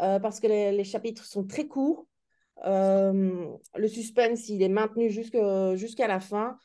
euh, 0.00 0.18
parce 0.18 0.40
que 0.40 0.46
les, 0.46 0.84
chapitres 0.84 1.24
sont 1.24 1.44
très 1.44 1.66
courts. 1.66 2.06
le 2.64 3.88
suspense, 3.88 4.48
il 4.48 4.62
est 4.62 4.68
maintenu 4.70 5.10
jusqu'à 5.10 6.08
la 6.08 6.18
fin 6.20 6.56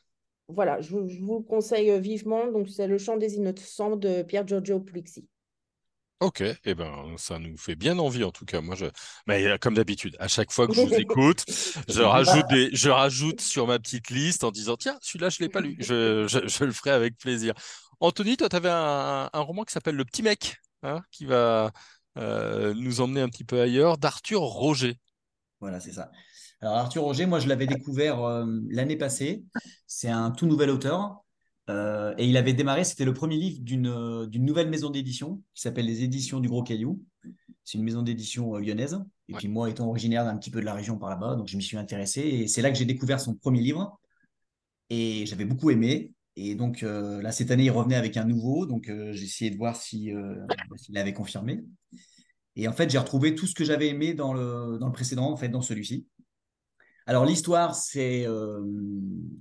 voilà, 0.48 0.80
je, 0.80 0.96
vous 1.20 1.42
conseille 1.42 1.90
euh, 1.90 1.98
vivement. 1.98 2.50
Donc, 2.50 2.68
c'est 2.68 2.86
Le 2.86 2.98
chant 2.98 3.16
des 3.16 3.34
innocents 3.34 3.96
de 3.96 4.22
Pierre 4.22 4.46
Giorgio 4.46 4.80
Pulixi. 4.80 5.28
Ok, 6.20 6.40
et 6.40 6.56
eh 6.64 6.74
ben 6.74 7.14
ça 7.16 7.38
nous 7.38 7.56
fait 7.56 7.76
bien 7.76 7.96
envie 8.00 8.24
en 8.24 8.32
tout 8.32 8.44
cas. 8.44 8.60
Moi, 8.60 8.74
je, 8.74 8.86
mais 9.28 9.46
euh, 9.46 9.56
comme 9.56 9.74
d'habitude, 9.74 10.16
à 10.18 10.26
chaque 10.26 10.50
fois 10.50 10.66
que 10.66 10.72
je 10.72 10.80
vous 10.80 10.94
écoute, 10.94 11.44
je 11.88 12.02
rajoute 12.02 12.48
des, 12.48 12.70
je 12.72 12.90
rajoute 12.90 13.40
sur 13.40 13.68
ma 13.68 13.78
petite 13.78 14.10
liste 14.10 14.42
en 14.42 14.50
disant 14.50 14.76
tiens, 14.76 14.98
celui-là 15.00 15.28
je 15.28 15.38
l'ai 15.38 15.48
pas 15.48 15.60
lu. 15.60 15.76
Je, 15.78 16.26
je, 16.26 16.64
le 16.64 16.72
ferai 16.72 16.90
avec 16.90 17.16
plaisir. 17.18 17.54
Anthony, 18.00 18.36
toi, 18.36 18.48
tu 18.48 18.56
avais 18.56 18.68
un, 18.68 19.30
un, 19.32 19.40
roman 19.40 19.62
qui 19.62 19.72
s'appelle 19.72 19.94
Le 19.94 20.04
Petit 20.04 20.24
Mec, 20.24 20.56
hein, 20.82 21.02
qui 21.12 21.24
va 21.24 21.70
euh, 22.18 22.74
nous 22.74 23.00
emmener 23.00 23.20
un 23.20 23.28
petit 23.28 23.44
peu 23.44 23.60
ailleurs, 23.60 23.96
d'Arthur 23.96 24.40
Roger. 24.40 24.98
Voilà, 25.60 25.78
c'est 25.78 25.92
ça. 25.92 26.10
Alors 26.60 26.74
Arthur 26.74 27.02
Roger, 27.02 27.26
moi 27.26 27.38
je 27.38 27.48
l'avais 27.48 27.66
découvert 27.66 28.20
euh, 28.22 28.44
l'année 28.68 28.96
passée. 28.96 29.44
C'est 29.86 30.08
un 30.08 30.30
tout 30.30 30.46
nouvel 30.46 30.70
auteur. 30.70 31.22
Euh, 31.70 32.14
et 32.16 32.26
il 32.26 32.36
avait 32.36 32.54
démarré, 32.54 32.82
c'était 32.82 33.04
le 33.04 33.12
premier 33.12 33.36
livre 33.36 33.60
d'une 33.60 34.26
d'une 34.26 34.44
nouvelle 34.44 34.70
maison 34.70 34.90
d'édition 34.90 35.42
qui 35.54 35.62
s'appelle 35.62 35.84
les 35.84 36.02
Éditions 36.02 36.40
du 36.40 36.48
Gros 36.48 36.62
Caillou. 36.62 37.02
C'est 37.62 37.76
une 37.76 37.84
maison 37.84 38.02
d'édition 38.02 38.56
euh, 38.56 38.60
lyonnaise. 38.60 38.98
Et 39.28 39.34
puis 39.34 39.46
moi, 39.46 39.68
étant 39.68 39.86
originaire 39.86 40.24
d'un 40.24 40.36
petit 40.36 40.50
peu 40.50 40.60
de 40.60 40.64
la 40.64 40.74
région 40.74 40.98
par 40.98 41.10
là-bas, 41.10 41.36
donc 41.36 41.46
je 41.46 41.56
m'y 41.56 41.62
suis 41.62 41.76
intéressé. 41.76 42.22
Et 42.22 42.48
c'est 42.48 42.62
là 42.62 42.70
que 42.70 42.78
j'ai 42.78 42.86
découvert 42.86 43.20
son 43.20 43.34
premier 43.34 43.60
livre. 43.60 44.00
Et 44.90 45.26
j'avais 45.26 45.44
beaucoup 45.44 45.70
aimé. 45.70 46.12
Et 46.34 46.54
donc 46.54 46.80
là, 46.80 47.30
cette 47.30 47.50
année, 47.50 47.64
il 47.64 47.70
revenait 47.70 47.96
avec 47.96 48.16
un 48.16 48.24
nouveau. 48.24 48.64
Donc 48.64 48.84
j'ai 48.86 49.24
essayé 49.24 49.50
de 49.50 49.56
voir 49.58 49.76
s'il 49.76 50.16
si, 50.76 50.96
avait 50.96 51.12
confirmé. 51.12 51.62
Et 52.56 52.66
en 52.68 52.72
fait, 52.72 52.88
j'ai 52.88 52.96
retrouvé 52.96 53.34
tout 53.34 53.46
ce 53.46 53.54
que 53.54 53.64
j'avais 53.64 53.88
aimé 53.88 54.14
dans 54.14 54.32
le, 54.32 54.78
dans 54.78 54.86
le 54.86 54.92
précédent, 54.92 55.30
en 55.30 55.36
fait, 55.36 55.50
dans 55.50 55.60
celui-ci. 55.60 56.06
Alors 57.08 57.24
l'histoire, 57.24 57.74
c'est 57.74 58.26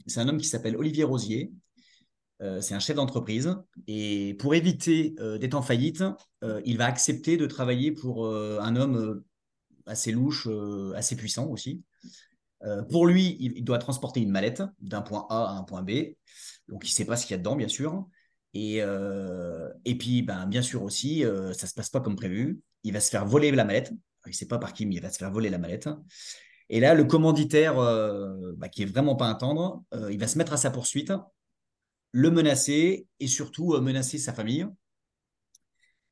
c'est 0.05 0.21
un 0.21 0.29
homme 0.29 0.37
qui 0.37 0.47
s'appelle 0.47 0.77
Olivier 0.77 1.03
Rosier. 1.03 1.51
c'est 2.39 2.73
un 2.73 2.79
chef 2.79 2.95
d'entreprise 2.95 3.57
et 3.87 4.37
pour 4.39 4.55
éviter 4.55 5.15
d'être 5.41 5.53
en 5.53 5.61
faillite, 5.61 6.01
il 6.63 6.77
va 6.77 6.85
accepter 6.85 7.35
de 7.35 7.45
travailler 7.45 7.91
pour 7.91 8.25
un 8.33 8.75
homme 8.77 9.21
assez 9.85 10.13
louche, 10.13 10.47
assez 10.95 11.17
puissant 11.17 11.47
aussi. 11.47 11.83
pour 12.89 13.05
lui, 13.05 13.35
il, 13.41 13.65
doit 13.65 13.79
transporter 13.79 14.21
une 14.21 14.31
mallette 14.31 14.63
d'un 14.79 15.01
point 15.01 15.27
A 15.29 15.49
à 15.49 15.51
un 15.51 15.63
point 15.63 15.83
B. 15.83 16.15
Donc, 16.69 16.85
il 16.85 16.89
ne 16.89 16.95
sait 16.95 17.05
pas 17.05 17.17
ce 17.17 17.25
qu'il 17.25 17.33
y 17.33 17.35
a 17.35 17.39
dedans, 17.39 17.57
bien 17.57 17.67
sûr. 17.67 18.07
Et, 18.53 18.77
et 18.77 19.97
puis, 19.97 20.21
ben, 20.21 20.45
bien 20.45 20.61
sûr 20.61 20.83
aussi, 20.83 21.23
ça 21.23 21.65
ne 21.65 21.69
se 21.69 21.73
passe 21.73 21.89
pas 21.89 21.99
comme 21.99 22.15
prévu. 22.15 22.61
Il 22.85 22.93
va 22.93 23.01
se 23.01 23.09
faire 23.09 23.25
voler 23.25 23.51
la 23.51 23.65
mallette. 23.65 23.91
Il 24.25 24.29
ne 24.29 24.35
sait 24.35 24.47
pas 24.47 24.57
par 24.57 24.71
qui, 24.71 24.85
mais 24.85 24.95
il 24.95 25.01
va 25.01 25.09
se 25.09 25.17
faire 25.17 25.31
voler 25.31 25.49
la 25.49 25.57
mallette. 25.57 25.89
Et 26.69 26.79
là, 26.79 26.93
le 26.93 27.05
commanditaire, 27.05 27.75
bah, 27.75 28.69
qui 28.69 28.83
est 28.83 28.85
vraiment 28.85 29.15
pas 29.15 29.27
un 29.27 29.35
tendre, 29.35 29.83
il 30.09 30.19
va 30.19 30.27
se 30.27 30.37
mettre 30.37 30.53
à 30.53 30.57
sa 30.57 30.69
poursuite, 30.69 31.13
le 32.11 32.31
menacer 32.31 33.07
et 33.19 33.27
surtout 33.27 33.79
menacer 33.79 34.17
sa 34.17 34.33
famille. 34.33 34.67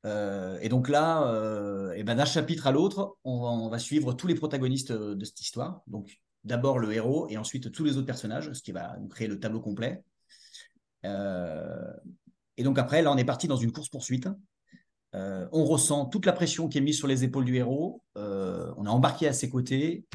et 0.04 0.68
donc 0.68 0.88
là, 0.88 1.30
ben, 2.02 2.14
d'un 2.14 2.24
chapitre 2.24 2.66
à 2.66 2.72
l'autre, 2.72 3.16
on, 3.24 3.68
va 3.68 3.78
suivre 3.78 4.12
tous 4.14 4.26
les 4.26 4.34
protagonistes 4.34 4.92
de 4.92 5.24
cette 5.24 5.40
histoire. 5.40 5.82
Donc 5.86 6.18
d'abord 6.44 6.78
le 6.78 6.92
héros 6.92 7.26
et 7.28 7.36
ensuite 7.36 7.72
tous 7.72 7.84
les 7.84 7.96
autres 7.96 8.06
personnages, 8.06 8.52
ce 8.52 8.62
qui 8.62 8.72
va 8.72 8.96
nous 9.00 9.08
créer 9.08 9.26
le 9.28 9.38
tableau 9.38 9.60
complet. 9.60 10.02
et 11.04 12.62
donc 12.62 12.78
après, 12.78 13.02
là, 13.02 13.12
on 13.12 13.16
est 13.18 13.24
parti 13.24 13.46
dans 13.46 13.56
une 13.56 13.72
course-poursuite. 13.72 14.28
on 15.12 15.64
ressent 15.64 16.06
toute 16.06 16.24
la 16.24 16.32
pression 16.32 16.68
qui 16.68 16.78
est 16.78 16.82
mise 16.82 16.96
sur 16.96 17.08
les 17.08 17.24
épaules 17.24 17.44
du 17.44 17.56
héros. 17.56 18.02
on 18.14 18.86
est 18.86 18.88
embarqué 18.88 19.28
à 19.28 19.34
ses 19.34 19.50
côtés. 19.50 20.06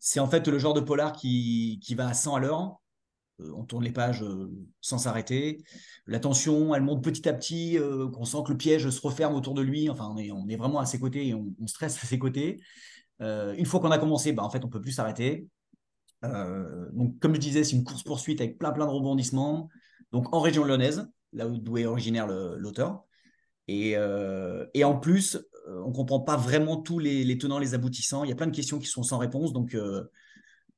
C'est 0.00 0.18
en 0.18 0.26
fait 0.26 0.48
le 0.48 0.58
genre 0.58 0.74
de 0.74 0.80
polar 0.80 1.12
qui, 1.12 1.78
qui 1.82 1.94
va 1.94 2.08
à 2.08 2.14
100 2.14 2.34
à 2.36 2.40
l'heure. 2.40 2.80
Euh, 3.40 3.52
on 3.54 3.64
tourne 3.64 3.84
les 3.84 3.92
pages 3.92 4.22
euh, 4.22 4.50
sans 4.80 4.98
s'arrêter. 4.98 5.62
La 6.06 6.20
tension, 6.20 6.74
elle 6.74 6.82
monte 6.82 7.04
petit 7.04 7.28
à 7.28 7.32
petit. 7.32 7.78
Euh, 7.78 8.08
on 8.16 8.24
sent 8.24 8.38
que 8.46 8.52
le 8.52 8.58
piège 8.58 8.88
se 8.88 9.00
referme 9.00 9.34
autour 9.34 9.54
de 9.54 9.62
lui. 9.62 9.90
Enfin, 9.90 10.08
on 10.12 10.16
est, 10.16 10.30
on 10.30 10.48
est 10.48 10.56
vraiment 10.56 10.80
à 10.80 10.86
ses 10.86 10.98
côtés 10.98 11.28
et 11.28 11.34
on, 11.34 11.54
stresse 11.66 12.02
à 12.02 12.06
ses 12.06 12.18
côtés. 12.18 12.60
une 13.20 13.66
fois 13.66 13.80
qu'on 13.80 13.90
a 13.90 13.98
commencé, 13.98 14.32
bah, 14.32 14.42
en 14.42 14.50
fait, 14.50 14.64
on 14.64 14.68
peut 14.68 14.80
plus 14.80 14.92
s'arrêter. 14.92 15.46
donc, 16.22 17.18
comme 17.20 17.34
je 17.34 17.40
disais, 17.40 17.64
c'est 17.64 17.76
une 17.76 17.84
course-poursuite 17.84 18.40
avec 18.40 18.58
plein, 18.58 18.72
plein 18.72 18.86
de 18.86 18.90
rebondissements. 18.90 19.68
Donc, 20.12 20.34
en 20.34 20.40
région 20.40 20.64
lyonnaise, 20.64 21.10
là 21.32 21.46
où 21.46 21.78
est 21.78 21.86
originaire 21.86 22.26
l'auteur. 22.26 23.04
Et, 23.68 23.96
et, 24.74 24.84
en 24.84 24.98
plus, 24.98 25.38
on 25.90 25.92
ne 25.92 25.96
comprend 25.96 26.20
pas 26.20 26.36
vraiment 26.36 26.76
tous 26.76 27.00
les, 27.00 27.36
tenants, 27.36 27.58
les 27.58 27.74
aboutissants. 27.74 28.22
Il 28.22 28.30
y 28.30 28.32
a 28.32 28.36
plein 28.36 28.46
de 28.46 28.54
questions 28.54 28.78
qui 28.78 28.86
sont 28.86 29.02
sans 29.02 29.18
réponse. 29.18 29.52
Donc, 29.52 29.74
euh, 29.74 30.04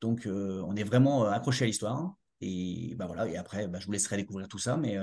donc 0.01 0.27
euh, 0.27 0.65
on 0.67 0.75
est 0.75 0.85
vraiment 0.85 1.25
accroché 1.25 1.65
à 1.65 1.67
l'histoire. 1.67 2.15
Et, 2.41 2.95
bah 2.97 3.07
voilà, 3.07 3.29
et 3.29 3.37
après, 3.37 3.69
bah, 3.69 3.79
je 3.79 3.85
vous 3.85 3.93
laisserai 3.93 4.17
découvrir 4.17 4.49
tout 4.49 4.59
ça. 4.59 4.79
Mais 4.79 4.97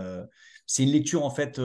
c'est 0.65 0.83
une 0.83 0.89
lecture, 0.89 1.23
en 1.23 1.29
fait, 1.29 1.61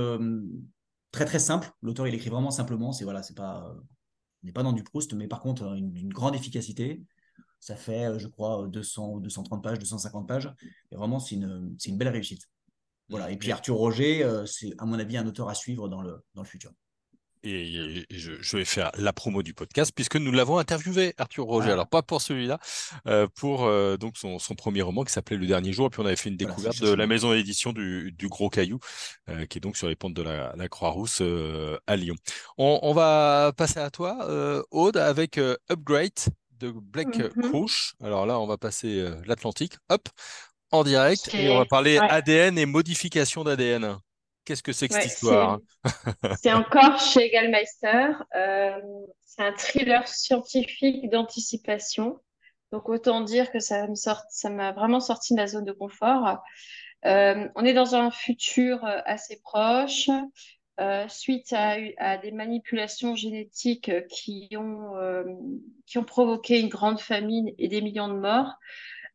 très, 1.11 1.25
très 1.25 1.39
simple. 1.39 1.71
L'auteur, 1.81 2.07
il 2.07 2.15
écrit 2.15 2.29
vraiment 2.29 2.51
simplement. 2.51 2.93
C'est 2.93 3.05
voilà, 3.05 3.23
c'est 3.23 3.35
pas, 3.35 3.75
on 4.43 4.47
n'est 4.47 4.53
pas 4.53 4.63
dans 4.63 4.75
du 4.75 4.85
Proust, 4.85 5.15
mais 5.15 5.27
par 5.27 5.41
contre, 5.41 5.75
d'une 5.75 6.13
grande 6.13 6.35
efficacité. 6.35 7.03
Ça 7.61 7.77
fait, 7.77 8.19
je 8.19 8.29
crois, 8.29 8.69
200 8.69 9.21
230 9.21 9.63
pages, 9.63 9.79
250 9.79 10.29
pages. 10.29 10.53
Et 10.93 10.97
vraiment, 10.97 11.19
c'est 11.19 11.37
une, 11.37 11.75
une 11.87 11.97
belle 11.97 12.09
réussite. 12.09 12.43
Voilà. 13.09 13.31
Et 13.31 13.39
puis 13.39 13.51
Arthur 13.51 13.77
Roger, 13.77 14.45
c'est 14.45 14.75
à 14.77 14.85
mon 14.85 14.99
avis 14.99 15.17
un 15.17 15.27
auteur 15.27 15.49
à 15.49 15.55
suivre 15.55 15.89
dans 15.89 16.03
le, 16.03 16.23
dans 16.35 16.43
le 16.43 16.49
futur 16.49 16.73
et 17.45 18.07
je, 18.11 18.57
vais 18.57 18.65
faire 18.65 18.91
la 18.97 19.13
promo 19.13 19.43
du 19.43 19.55
podcast 19.55 19.93
puisque 19.95 20.17
nous 20.17 20.33
l'avons 20.33 20.59
interviewé, 20.59 21.15
Arthur 21.19 21.45
Roger. 21.45 21.71
Ah. 21.71 21.75
Alors 21.75 21.89
pas 21.89 22.03
pour 22.03 22.21
celui-là, 22.21 22.59
euh, 23.07 23.27
pour 23.35 23.65
euh, 23.65 23.97
donc 23.97 24.17
son, 24.17 24.39
premier 24.57 24.83
roman 24.83 25.05
qui 25.05 25.13
s'appelait 25.13 25.37
Le 25.37 25.47
Dernier 25.47 25.73
Jour. 25.73 25.87
Et 25.87 25.91
puis 25.91 26.01
on 26.01 26.07
avait 26.07 26.17
fait 26.17 26.31
une 26.31 26.37
découverte 26.37 26.81
de 26.81 26.93
la 26.93 27.07
maison 27.07 27.33
d'édition 27.33 27.73
du, 27.73 28.15
Gros 28.23 28.49
Caillou, 28.49 28.79
euh, 29.29 29.47
qui 29.47 29.59
est 29.59 29.61
donc 29.61 29.77
sur 29.77 29.89
les 29.89 29.97
pentes 29.97 30.15
de 30.15 30.23
la, 30.23 30.55
Croix-Rousse 30.69 31.23
à 31.87 31.97
Lyon. 31.97 32.15
On, 32.57 32.93
va 32.95 33.53
passer 33.57 33.81
à 33.81 33.91
toi, 33.91 34.65
Aude, 34.71 34.97
avec 34.97 35.39
Upgrade 35.71 36.13
de 36.59 36.71
Black 36.71 37.19
mm 37.19 37.67
Alors 38.03 38.27
là, 38.27 38.41
on 38.41 38.47
va 38.47 38.57
passer 38.57 39.07
l'Atlantique, 39.27 39.75
hop, 39.91 40.09
en 40.71 40.85
direct, 40.85 41.35
et 41.35 41.51
on 41.51 41.59
va 41.59 41.67
parler 41.67 41.99
ADN 41.99 42.57
et 42.59 42.67
modification 42.67 43.45
d'ADN. 43.45 43.99
Qu'est-ce 44.45 44.63
que 44.63 44.73
c'est 44.73 44.89
que 44.89 44.95
cette 44.95 45.07
histoire? 45.07 45.59
C'est 46.43 46.53
encore 46.53 47.01
chez 47.01 47.31
Gallmeister. 47.31 48.13
Euh, 48.35 48.81
c'est 49.25 49.43
un 49.43 49.53
thriller 49.55 50.07
scientifique 50.07 51.09
d'anticipation. 51.11 52.21
Donc 52.71 52.89
autant 52.89 53.23
dire 53.23 53.51
que 53.51 53.59
ça 53.59 53.87
sort, 53.95 54.23
m'a 54.51 54.73
vraiment 54.73 55.01
sorti 55.01 55.35
de 55.35 55.39
la 55.39 55.47
zone 55.47 55.65
de 55.65 55.73
confort. 55.73 56.43
Euh, 57.07 57.49
on 57.55 57.65
est 57.65 57.73
dans 57.73 57.95
un 57.95 58.11
futur 58.11 58.85
euh, 58.85 59.01
assez 59.07 59.41
proche. 59.43 60.11
suite 61.09 61.53
à, 61.53 62.19
des 62.19 62.33
manipulations 62.33 63.17
génétiques 63.17 63.93
qui 64.09 64.49
ont, 64.59 64.93
qui 65.87 65.99
ont 65.99 66.05
provoqué 66.05 66.61
une 66.61 66.69
grande 66.69 67.01
famine 67.01 67.51
et 67.59 67.69
des 67.69 67.81
millions 67.81 68.09
de 68.09 68.19
morts, 68.19 68.55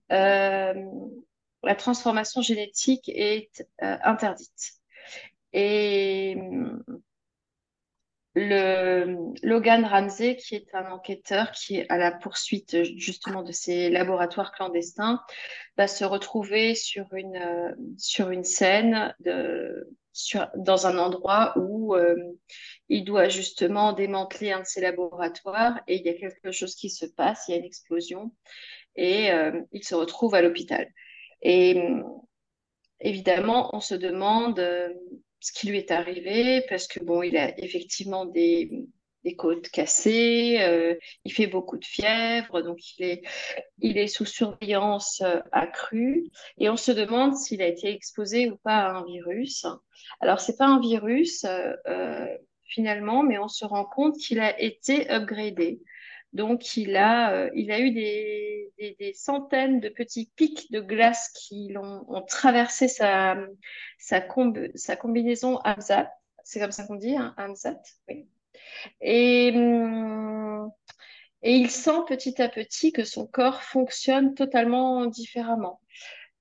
la 0.10 1.76
transformation 1.76 2.42
génétique 2.42 3.10
est 3.10 3.68
interdite. 3.80 4.79
Et 5.54 6.38
le 8.36 9.34
Logan 9.44 9.86
Ramsey, 9.86 10.36
qui 10.36 10.56
est 10.56 10.74
un 10.74 10.92
enquêteur 10.92 11.52
qui 11.52 11.78
est 11.78 11.90
à 11.90 11.98
la 11.98 12.12
poursuite 12.12 12.84
justement 12.98 13.44
de 13.44 13.52
ces 13.52 13.90
laboratoires 13.90 14.52
clandestins, 14.52 15.22
va 15.78 15.88
se 15.88 16.06
retrouver 16.06 16.76
sur 16.76 17.14
une, 17.14 17.76
sur 17.98 18.30
une 18.30 18.44
scène 18.44 19.14
de, 19.20 19.90
sur, 20.14 20.48
dans 20.56 20.86
un 20.86 20.98
endroit 20.98 21.54
où 21.58 21.96
euh, 21.96 22.16
il 22.88 23.04
doit 23.04 23.30
justement 23.30 23.94
démanteler 23.94 24.52
un 24.52 24.62
de 24.62 24.66
ces 24.66 24.82
laboratoires 24.82 25.80
et 25.88 25.98
il 25.98 26.06
y 26.06 26.10
a 26.10 26.14
quelque 26.14 26.52
chose 26.52 26.76
qui 26.76 26.90
se 26.90 27.06
passe, 27.06 27.46
il 27.48 27.52
y 27.52 27.54
a 27.56 27.58
une 27.58 27.66
explosion 27.66 28.32
et 28.96 29.32
euh, 29.32 29.62
il 29.72 29.84
se 29.84 29.96
retrouve 29.96 30.36
à 30.36 30.42
l'hôpital. 30.42 30.88
Et 31.42 31.82
évidemment, 33.00 33.74
on 33.74 33.80
se 33.80 33.96
demande 33.96 34.60
euh, 34.60 34.90
ce 35.40 35.52
qui 35.52 35.68
lui 35.68 35.78
est 35.78 35.92
arrivé 35.92 36.66
parce 36.70 36.88
que 36.88 37.04
bon, 37.04 37.24
il 37.24 37.38
a 37.38 37.58
effectivement 37.60 38.26
des, 38.26 38.88
côtes 39.38 39.70
cassées, 39.70 40.58
euh, 40.62 40.96
il 41.24 41.32
fait 41.32 41.46
beaucoup 41.46 41.78
de 41.78 41.86
fièvre, 41.86 42.62
donc 42.62 42.80
il 42.98 43.06
est, 43.06 43.22
il 43.78 43.98
est 44.00 44.08
sous 44.08 44.26
surveillance 44.26 45.22
euh, 45.22 45.40
accrue 45.52 46.26
et 46.58 46.68
on 46.68 46.76
se 46.76 46.92
demande 46.92 47.36
s'il 47.36 47.62
a 47.62 47.68
été 47.68 47.90
exposé 47.90 48.50
ou 48.50 48.58
pas 48.58 48.78
à 48.78 48.92
un 48.94 49.06
virus. 49.06 49.68
Alors 50.20 50.40
c'est 50.40 50.58
pas 50.58 50.66
un 50.66 50.80
virus 50.80 51.46
euh, 51.46 52.26
finalement, 52.70 53.22
mais 53.24 53.38
on 53.38 53.48
se 53.48 53.66
rend 53.66 53.86
compte 53.86 54.18
qu'il 54.18 54.40
a 54.40 54.60
été 54.60 55.12
upgradé. 55.12 55.80
Donc, 56.34 56.78
il 56.78 56.96
a, 56.96 57.34
euh, 57.34 57.50
eu 57.54 57.92
des, 57.92 59.14
centaines 59.16 59.80
de 59.80 59.90
petits 59.90 60.32
pics 60.36 60.72
de 60.72 60.80
glace 60.80 61.30
qui 61.30 61.74
ont, 61.78 62.22
traversé 62.28 62.88
sa, 62.88 63.36
combinaison 65.00 65.58
AMSAT. 65.60 66.12
C'est 66.44 66.60
comme 66.60 66.72
ça 66.72 66.86
qu'on 66.86 66.96
dit, 66.96 67.16
hein, 67.16 67.36
hum, 67.38 67.56
et 71.42 71.56
il 71.56 71.70
sent 71.70 72.02
petit 72.08 72.42
à 72.42 72.50
petit 72.50 72.92
que 72.92 73.06
son 73.06 73.26
corps 73.26 73.64
fonctionne 73.64 74.36
totalement 74.36 75.06
différemment. 75.06 75.80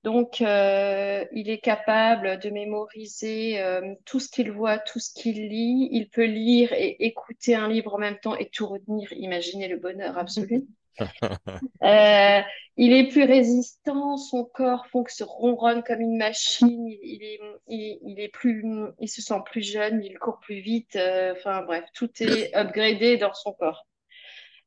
Donc, 0.03 0.41
euh, 0.41 1.25
il 1.33 1.49
est 1.49 1.59
capable 1.59 2.39
de 2.39 2.49
mémoriser 2.49 3.59
euh, 3.61 3.95
tout 4.05 4.19
ce 4.19 4.29
qu'il 4.29 4.51
voit, 4.51 4.79
tout 4.79 4.99
ce 4.99 5.13
qu'il 5.13 5.49
lit. 5.49 5.89
Il 5.91 6.09
peut 6.09 6.25
lire 6.25 6.71
et 6.71 6.95
écouter 7.05 7.55
un 7.55 7.67
livre 7.67 7.95
en 7.95 7.97
même 7.97 8.17
temps 8.19 8.35
et 8.35 8.49
tout 8.49 8.65
retenir. 8.65 9.11
Imaginez 9.11 9.67
le 9.67 9.77
bonheur 9.77 10.17
absolu. 10.17 10.65
euh, 11.83 12.41
il 12.77 12.93
est 12.93 13.09
plus 13.09 13.23
résistant, 13.23 14.15
son 14.15 14.45
corps 14.45 14.87
fonctionne, 14.87 15.27
ronronne 15.29 15.83
comme 15.83 15.99
une 15.99 16.17
machine. 16.17 16.87
Il, 16.87 17.23
est, 17.23 17.39
il, 17.67 17.99
il, 18.01 18.19
est 18.21 18.29
plus, 18.29 18.63
il 18.99 19.09
se 19.09 19.21
sent 19.21 19.41
plus 19.45 19.61
jeune, 19.61 20.01
il 20.01 20.17
court 20.17 20.39
plus 20.39 20.61
vite. 20.61 20.95
Euh, 20.95 21.33
enfin 21.33 21.61
bref, 21.63 21.83
tout 21.93 22.09
est 22.21 22.55
upgradé 22.55 23.17
dans 23.17 23.33
son 23.33 23.51
corps. 23.51 23.85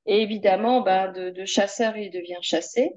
Et 0.06 0.22
évidemment, 0.22 0.80
bah, 0.80 1.08
de, 1.08 1.30
de, 1.30 1.44
chasseur, 1.44 1.96
il 1.96 2.10
devient 2.10 2.38
chassé. 2.42 2.92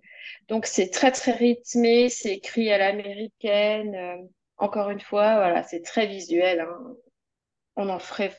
Donc, 0.47 0.65
c'est 0.65 0.89
très, 0.89 1.11
très 1.11 1.31
rythmé, 1.33 2.09
c'est 2.09 2.33
écrit 2.33 2.71
à 2.71 2.77
l'américaine. 2.77 3.95
Euh, 3.95 4.17
encore 4.57 4.89
une 4.89 4.99
fois, 4.99 5.35
voilà, 5.35 5.63
c'est 5.63 5.81
très 5.81 6.07
visuel. 6.07 6.61
Hein. 6.61 6.95
On 7.75 7.89
en 7.89 7.99
ferait 7.99 8.33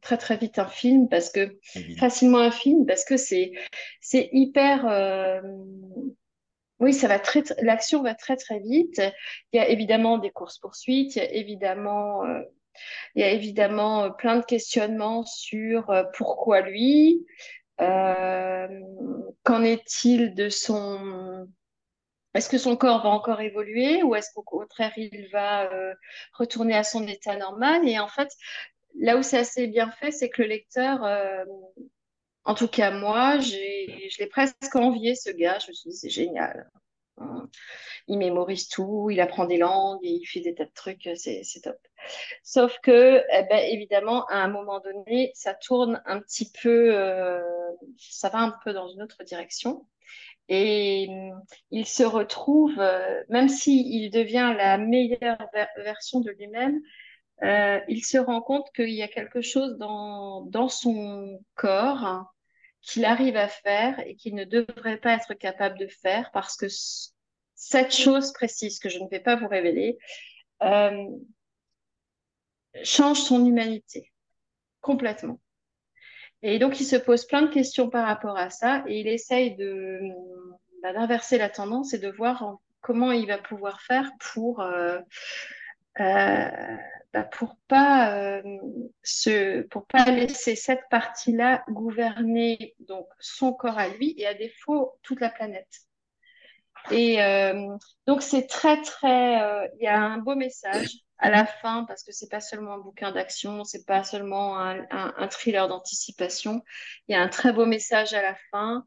très, 0.00 0.16
très 0.18 0.36
vite 0.36 0.58
un 0.58 0.68
film 0.68 1.08
parce 1.08 1.30
que, 1.30 1.58
facilement 1.98 2.38
un 2.38 2.50
film 2.50 2.86
parce 2.86 3.04
que 3.04 3.16
c'est, 3.16 3.52
c'est 4.00 4.28
hyper, 4.32 4.86
euh, 4.86 5.40
oui, 6.80 6.92
ça 6.92 7.08
va 7.08 7.18
très, 7.18 7.42
l'action 7.62 8.02
va 8.02 8.14
très, 8.14 8.36
très 8.36 8.60
vite. 8.60 9.00
Il 9.52 9.56
y 9.56 9.58
a 9.58 9.68
évidemment 9.68 10.18
des 10.18 10.30
courses-poursuites, 10.30 11.16
il 11.16 11.18
y 11.18 11.22
a 11.22 11.32
évidemment, 11.32 12.24
euh, 12.24 12.42
il 13.14 13.22
y 13.22 13.24
a 13.24 13.30
évidemment 13.30 14.10
plein 14.12 14.36
de 14.36 14.44
questionnements 14.44 15.24
sur 15.24 15.92
pourquoi 16.16 16.60
lui, 16.60 17.26
Qu'en 17.78 19.62
est-il 19.62 20.34
de 20.34 20.48
son 20.48 21.48
est-ce 22.34 22.48
que 22.48 22.58
son 22.58 22.76
corps 22.76 23.02
va 23.02 23.10
encore 23.10 23.40
évoluer 23.40 24.02
ou 24.02 24.16
est-ce 24.16 24.32
qu'au 24.34 24.42
contraire, 24.42 24.92
il 24.96 25.28
va 25.32 25.72
euh, 25.72 25.94
retourner 26.32 26.74
à 26.74 26.82
son 26.82 27.06
état 27.06 27.36
normal? 27.36 27.88
Et 27.88 27.98
en 28.00 28.08
fait, 28.08 28.28
là 28.98 29.16
où 29.16 29.22
c'est 29.22 29.38
assez 29.38 29.68
bien 29.68 29.90
fait, 29.92 30.10
c'est 30.10 30.28
que 30.30 30.42
le 30.42 30.48
lecteur, 30.48 31.04
euh, 31.04 31.44
en 32.44 32.54
tout 32.54 32.66
cas 32.66 32.90
moi, 32.90 33.38
je 33.38 33.56
l'ai 34.18 34.26
presque 34.26 34.74
envié, 34.74 35.14
ce 35.14 35.30
gars. 35.30 35.58
Je 35.60 35.68
me 35.68 35.74
suis 35.74 35.90
dit, 35.90 35.96
c'est 35.96 36.10
génial. 36.10 36.68
Il 38.06 38.18
mémorise 38.18 38.68
tout, 38.68 39.08
il 39.10 39.20
apprend 39.20 39.46
des 39.46 39.56
langues, 39.56 40.00
il 40.02 40.24
fait 40.26 40.40
des 40.40 40.54
tas 40.54 40.64
de 40.64 40.72
trucs, 40.74 41.08
c'est 41.16 41.60
top. 41.62 41.78
Sauf 42.42 42.78
que, 42.80 43.22
eh 43.32 43.42
ben, 43.44 43.64
évidemment, 43.70 44.26
à 44.26 44.36
un 44.36 44.48
moment 44.48 44.80
donné, 44.80 45.30
ça 45.34 45.54
tourne 45.54 46.02
un 46.06 46.20
petit 46.20 46.50
peu, 46.62 46.94
euh, 46.94 47.40
ça 47.96 48.28
va 48.28 48.40
un 48.40 48.54
peu 48.62 48.72
dans 48.72 48.88
une 48.88 49.02
autre 49.02 49.24
direction. 49.24 49.86
Et 50.48 51.08
mm, 51.08 51.40
il 51.70 51.86
se 51.86 52.02
retrouve, 52.02 52.78
euh, 52.78 53.22
même 53.28 53.48
s'il 53.48 54.10
devient 54.10 54.54
la 54.56 54.78
meilleure 54.78 55.38
version 55.76 56.20
de 56.20 56.30
lui-même, 56.30 56.80
euh, 57.42 57.80
il 57.88 58.04
se 58.04 58.18
rend 58.18 58.42
compte 58.42 58.70
qu'il 58.74 58.90
y 58.90 59.02
a 59.02 59.08
quelque 59.08 59.40
chose 59.40 59.76
dans, 59.78 60.42
dans 60.42 60.68
son 60.68 61.40
corps 61.54 62.33
qu'il 62.84 63.04
arrive 63.04 63.36
à 63.36 63.48
faire 63.48 63.98
et 64.06 64.14
qu'il 64.14 64.34
ne 64.34 64.44
devrait 64.44 64.98
pas 64.98 65.14
être 65.14 65.34
capable 65.34 65.78
de 65.78 65.86
faire 65.86 66.30
parce 66.32 66.56
que 66.56 66.66
cette 67.54 67.94
chose 67.94 68.32
précise 68.32 68.78
que 68.78 68.88
je 68.88 68.98
ne 68.98 69.08
vais 69.08 69.20
pas 69.20 69.36
vous 69.36 69.48
révéler 69.48 69.98
euh, 70.62 71.06
change 72.82 73.20
son 73.20 73.44
humanité 73.44 74.12
complètement. 74.80 75.40
Et 76.42 76.58
donc, 76.58 76.78
il 76.78 76.84
se 76.84 76.96
pose 76.96 77.24
plein 77.24 77.40
de 77.40 77.50
questions 77.50 77.88
par 77.88 78.06
rapport 78.06 78.36
à 78.36 78.50
ça 78.50 78.84
et 78.86 79.00
il 79.00 79.08
essaye 79.08 79.56
de, 79.56 79.98
bah, 80.82 80.92
d'inverser 80.92 81.38
la 81.38 81.48
tendance 81.48 81.94
et 81.94 81.98
de 81.98 82.10
voir 82.10 82.58
comment 82.82 83.12
il 83.12 83.26
va 83.26 83.38
pouvoir 83.38 83.80
faire 83.80 84.10
pour, 84.20 84.60
euh, 84.60 85.00
euh, 86.00 86.76
bah, 87.14 87.22
pour 87.22 87.56
pas 87.68 88.14
euh, 88.18 88.42
se, 89.02 89.62
pour 89.62 89.86
pas 89.86 90.04
laisser 90.04 90.56
cette 90.56 90.82
partie-là 90.90 91.64
gouverner 91.70 92.74
donc 92.80 93.06
son 93.20 93.54
corps 93.54 93.78
à 93.78 93.88
lui 93.88 94.14
et 94.18 94.26
à 94.26 94.34
défaut 94.34 94.98
toute 95.02 95.20
la 95.20 95.30
planète. 95.30 95.72
Et 96.90 97.16
donc 98.06 98.20
c'est 98.20 98.46
très 98.46 98.82
très, 98.82 99.38
il 99.80 99.84
y 99.84 99.86
a 99.86 99.98
un 99.98 100.18
beau 100.18 100.34
message 100.34 101.04
à 101.18 101.30
la 101.30 101.46
fin, 101.46 101.84
parce 101.84 102.02
que 102.02 102.12
c'est 102.12 102.28
pas 102.28 102.40
seulement 102.40 102.74
un 102.74 102.78
bouquin 102.78 103.12
d'action, 103.12 103.64
c'est 103.64 103.86
pas 103.86 104.04
seulement 104.04 104.58
un, 104.60 104.84
un, 104.90 105.28
thriller 105.28 105.68
d'anticipation. 105.68 106.62
Il 107.08 107.12
y 107.12 107.14
a 107.14 107.22
un 107.22 107.28
très 107.28 107.52
beau 107.52 107.66
message 107.66 108.12
à 108.14 108.22
la 108.22 108.36
fin 108.50 108.84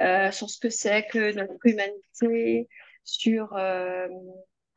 euh, 0.00 0.30
sur 0.30 0.50
ce 0.50 0.58
que 0.58 0.70
c'est 0.70 1.06
que 1.06 1.32
notre 1.32 1.54
humanité, 1.64 2.68
sur 3.04 3.56
euh, 3.56 4.08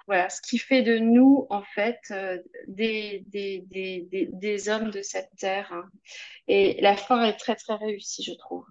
voilà 0.08 0.30
ce 0.30 0.42
qui 0.42 0.58
fait 0.58 0.82
de 0.82 0.98
nous 0.98 1.48
en 1.50 1.64
fait 1.64 2.00
euh, 2.12 2.38
des, 2.68 3.24
des, 3.28 3.64
des, 3.68 4.30
des, 4.32 4.70
hommes 4.70 4.92
de 4.92 5.02
cette 5.02 5.30
terre. 5.38 5.72
Hein. 5.72 5.90
Et 6.48 6.80
la 6.82 6.98
fin 6.98 7.24
est 7.24 7.38
très 7.38 7.56
très 7.56 7.76
réussie, 7.76 8.24
je 8.24 8.34
trouve. 8.34 8.66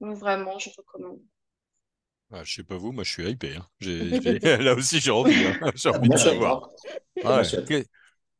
Donc 0.00 0.16
vraiment, 0.16 0.58
je 0.58 0.70
recommande. 0.76 1.20
Ah, 2.32 2.42
je 2.44 2.54
sais 2.54 2.64
pas 2.64 2.76
vous, 2.76 2.92
moi 2.92 3.04
je 3.04 3.12
suis 3.12 3.28
hypé. 3.28 3.56
Hein. 3.56 3.66
Là 4.62 4.74
aussi, 4.74 5.00
j'ai 5.00 5.10
envie, 5.10 5.34
hein. 5.46 5.70
j'ai 5.74 5.88
envie 5.90 6.08
de 6.08 6.16
savoir. 6.16 6.70
Ah 7.24 7.42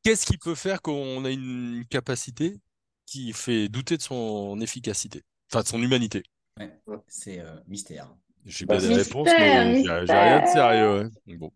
qu'est-ce 0.02 0.26
qui 0.26 0.38
peut 0.38 0.54
faire 0.54 0.82
qu'on 0.82 1.24
a 1.24 1.30
une 1.30 1.84
capacité 1.88 2.58
qui 3.06 3.32
fait 3.32 3.68
douter 3.68 3.96
de 3.96 4.02
son 4.02 4.60
efficacité, 4.60 5.22
enfin 5.50 5.62
de 5.62 5.68
son 5.68 5.82
humanité? 5.82 6.22
Ouais, 6.58 6.72
C'est 7.06 7.40
euh, 7.40 7.54
mystère. 7.66 8.14
J'ai 8.44 8.66
pas 8.66 8.78
des 8.78 8.94
réponses, 8.94 9.28
mais 9.38 9.82
j'ai 9.84 10.12
rien 10.12 10.42
de 10.42 10.46
sérieux. 10.46 11.10
Bon. 11.26 11.52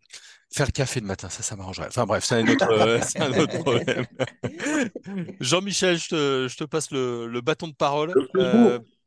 Faire 0.57 0.67
le 0.67 0.73
café 0.73 1.01
le 1.01 1.07
matin, 1.07 1.29
ça, 1.29 1.43
ça 1.43 1.55
m'arrangerait. 1.55 1.89
Enfin 1.89 2.07
bref, 2.07 2.25
c'est 2.25 2.37
un, 2.37 2.49
autre, 2.49 2.71
euh, 2.71 2.99
un 3.21 3.39
autre 3.39 3.59
problème. 3.59 4.07
Jean-Michel, 5.41 5.99
je 5.99 6.09
te, 6.09 6.49
je 6.49 6.57
te, 6.57 6.65
passe 6.65 6.91
le, 6.93 7.27
le 7.27 7.41
bâton 7.43 7.69
de 7.69 7.75
parole 7.75 8.15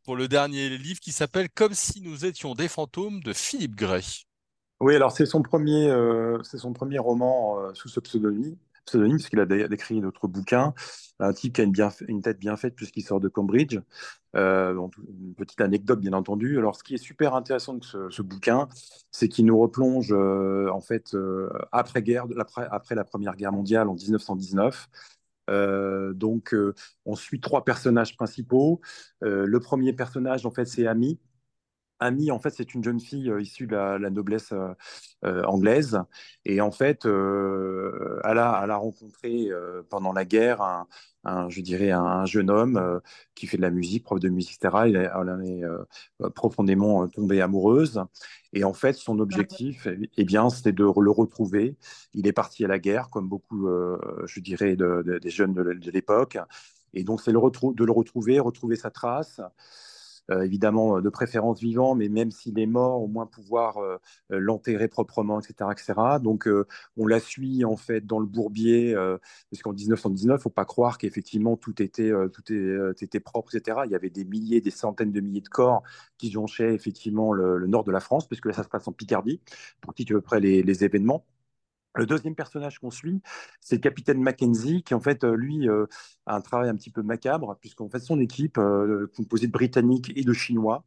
pour 0.03 0.15
le 0.15 0.27
dernier 0.27 0.69
livre 0.77 0.99
qui 0.99 1.11
s'appelle 1.11 1.49
Comme 1.49 1.73
si 1.73 2.01
nous 2.01 2.25
étions 2.25 2.53
des 2.53 2.67
fantômes 2.67 3.21
de 3.21 3.33
Philippe 3.33 3.75
Gray. 3.75 4.03
Oui, 4.79 4.95
alors 4.95 5.11
c'est 5.11 5.25
son 5.25 5.41
premier, 5.41 5.89
euh, 5.89 6.41
c'est 6.43 6.57
son 6.57 6.71
premier 6.71 6.99
roman 6.99 7.59
euh, 7.59 7.73
sous 7.73 7.89
ce 7.89 7.99
pseudonyme, 7.99 8.55
pseudonyme 8.89 9.17
parce 9.17 9.29
qu'il 9.29 9.39
a 9.39 9.73
écrit 9.73 10.01
d'autres 10.01 10.27
bouquins. 10.27 10.73
Un 11.19 11.33
type 11.33 11.55
qui 11.55 11.61
a 11.61 11.65
une, 12.07 12.21
tête 12.21 12.39
bien 12.39 12.55
faite 12.55 12.75
puisqu'il 12.75 13.03
sort 13.03 13.19
de 13.19 13.27
Cambridge. 13.27 13.79
Euh, 14.35 14.73
une 14.73 15.33
petite 15.35 15.61
anecdote, 15.61 15.99
bien 15.99 16.13
entendu. 16.13 16.57
Alors, 16.57 16.75
ce 16.75 16.83
qui 16.83 16.95
est 16.95 16.97
super 16.97 17.35
intéressant 17.35 17.73
de 17.73 17.83
ce, 17.83 18.21
bouquin, 18.21 18.67
c'est 19.11 19.27
qu'il 19.27 19.45
nous 19.45 19.59
replonge 19.59 20.13
en 20.13 20.81
fait 20.81 21.15
après 21.71 22.01
guerre, 22.01 22.25
après, 22.71 22.95
la 22.95 23.03
Première 23.03 23.35
Guerre 23.35 23.51
mondiale 23.51 23.89
en 23.89 23.95
1919. 23.95 24.89
Euh, 25.49 26.13
donc, 26.13 26.53
euh, 26.53 26.73
on 27.05 27.15
suit 27.15 27.39
trois 27.39 27.65
personnages 27.65 28.15
principaux. 28.15 28.81
Euh, 29.23 29.45
le 29.45 29.59
premier 29.59 29.93
personnage, 29.93 30.45
en 30.45 30.51
fait, 30.51 30.65
c'est 30.65 30.87
Amy. 30.87 31.19
Amy, 31.99 32.31
en 32.31 32.39
fait, 32.39 32.51
c'est 32.51 32.73
une 32.73 32.83
jeune 32.83 32.99
fille 32.99 33.31
issue 33.39 33.67
de 33.67 33.75
la, 33.75 34.09
noblesse 34.09 34.53
anglaise. 35.23 35.99
Et 36.45 36.61
en 36.61 36.71
fait, 36.71 37.05
elle, 37.05 37.11
a, 38.37 38.61
elle, 38.63 38.71
a, 38.71 38.77
rencontré 38.77 39.49
pendant 39.89 40.13
la 40.13 40.25
guerre 40.25 40.85
un, 41.23 41.49
je 41.49 41.61
dirais, 41.61 41.91
un, 41.91 42.25
jeune 42.25 42.49
homme 42.49 42.77
euh, 42.77 42.99
qui 43.35 43.47
fait 43.47 43.57
de 43.57 43.61
la 43.61 43.71
musique, 43.71 44.03
prof 44.03 44.19
de 44.19 44.29
musique, 44.29 44.57
etc. 44.61 44.83
Elle, 44.85 44.95
elle 44.95 45.49
est 45.49 45.63
euh, 45.63 46.29
profondément 46.31 47.03
euh, 47.03 47.07
tombée 47.07 47.41
amoureuse. 47.41 48.01
Et 48.53 48.63
en 48.63 48.73
fait, 48.73 48.93
son 48.93 49.19
objectif, 49.19 49.87
eh, 49.87 50.09
eh 50.17 50.23
bien, 50.23 50.49
c'était 50.49 50.71
de 50.71 50.83
le 50.83 51.11
retrouver. 51.11 51.77
Il 52.13 52.27
est 52.27 52.33
parti 52.33 52.65
à 52.65 52.67
la 52.67 52.79
guerre, 52.79 53.09
comme 53.09 53.27
beaucoup, 53.27 53.67
je 54.25 54.39
dirais, 54.39 54.75
des 54.75 55.29
jeunes 55.29 55.53
de, 55.53 55.91
l'époque. 55.91 56.37
Et 56.93 57.03
donc, 57.03 57.21
c'est 57.21 57.31
le 57.31 57.39
de 57.39 57.85
le 57.85 57.91
retrouver, 57.91 58.39
retrouver 58.39 58.75
sa 58.75 58.89
trace. 58.89 59.41
Euh, 60.31 60.43
évidemment 60.43 60.97
euh, 60.97 61.01
de 61.01 61.09
préférence 61.09 61.59
vivant, 61.59 61.95
mais 61.95 62.07
même 62.07 62.31
s'il 62.31 62.59
est 62.59 62.67
mort, 62.67 63.01
au 63.01 63.07
moins 63.07 63.25
pouvoir 63.25 63.77
euh, 63.77 63.97
l'enterrer 64.29 64.87
proprement, 64.87 65.39
etc., 65.39 65.69
etc. 65.71 65.93
Donc 66.21 66.47
on 66.97 67.07
la 67.07 67.19
suit 67.19 67.65
en 67.65 67.77
fait 67.77 68.05
dans 68.05 68.19
le 68.19 68.25
bourbier, 68.25 68.93
parce 69.51 69.63
qu'en 69.63 69.73
1919, 69.73 70.41
faut 70.41 70.49
pas 70.49 70.65
croire 70.65 70.97
qu'effectivement 70.97 71.57
tout 71.57 71.81
était 71.81 72.11
tout 72.33 72.43
était 72.51 73.19
propre, 73.19 73.55
etc. 73.55 73.79
Il 73.85 73.91
y 73.91 73.95
avait 73.95 74.09
des 74.09 74.25
milliers, 74.25 74.61
des 74.61 74.71
centaines 74.71 75.11
de 75.11 75.21
milliers 75.21 75.41
de 75.41 75.49
corps 75.49 75.83
qui 76.17 76.31
jonchaient 76.31 76.73
effectivement 76.73 77.33
le, 77.33 77.65
nord 77.67 77.83
de 77.83 77.91
la 77.91 77.99
France, 77.99 78.27
puisque 78.27 78.45
là 78.45 78.53
ça 78.53 78.63
se 78.63 78.69
passe 78.69 78.87
en 78.87 78.91
Picardie, 78.91 79.41
pour 79.81 79.93
qui 79.93 80.05
tu 80.05 80.13
veux 80.13 80.21
près 80.21 80.39
les 80.39 80.83
événements. 80.83 81.25
Le 81.99 82.05
deuxième 82.05 82.33
personnage 82.33 82.79
qu'on 82.79 82.91
suit, 82.91 83.21
c'est 83.59 83.75
le 83.75 83.81
capitaine 83.81 84.21
Mackenzie, 84.21 84.83
qui 84.83 84.93
en 84.93 85.01
fait, 85.01 85.23
euh, 85.25 85.35
lui, 85.35 85.67
euh, 85.67 85.85
a 86.25 86.35
un 86.35 86.41
travail 86.41 86.69
un 86.69 86.75
petit 86.75 86.91
peu 86.91 87.01
macabre, 87.01 87.57
puisqu'en 87.59 87.89
fait, 87.89 87.99
son 87.99 88.19
équipe, 88.21 88.57
euh, 88.57 89.11
composée 89.15 89.47
de 89.47 89.51
Britanniques 89.51 90.11
et 90.15 90.23
de 90.23 90.33
Chinois, 90.33 90.85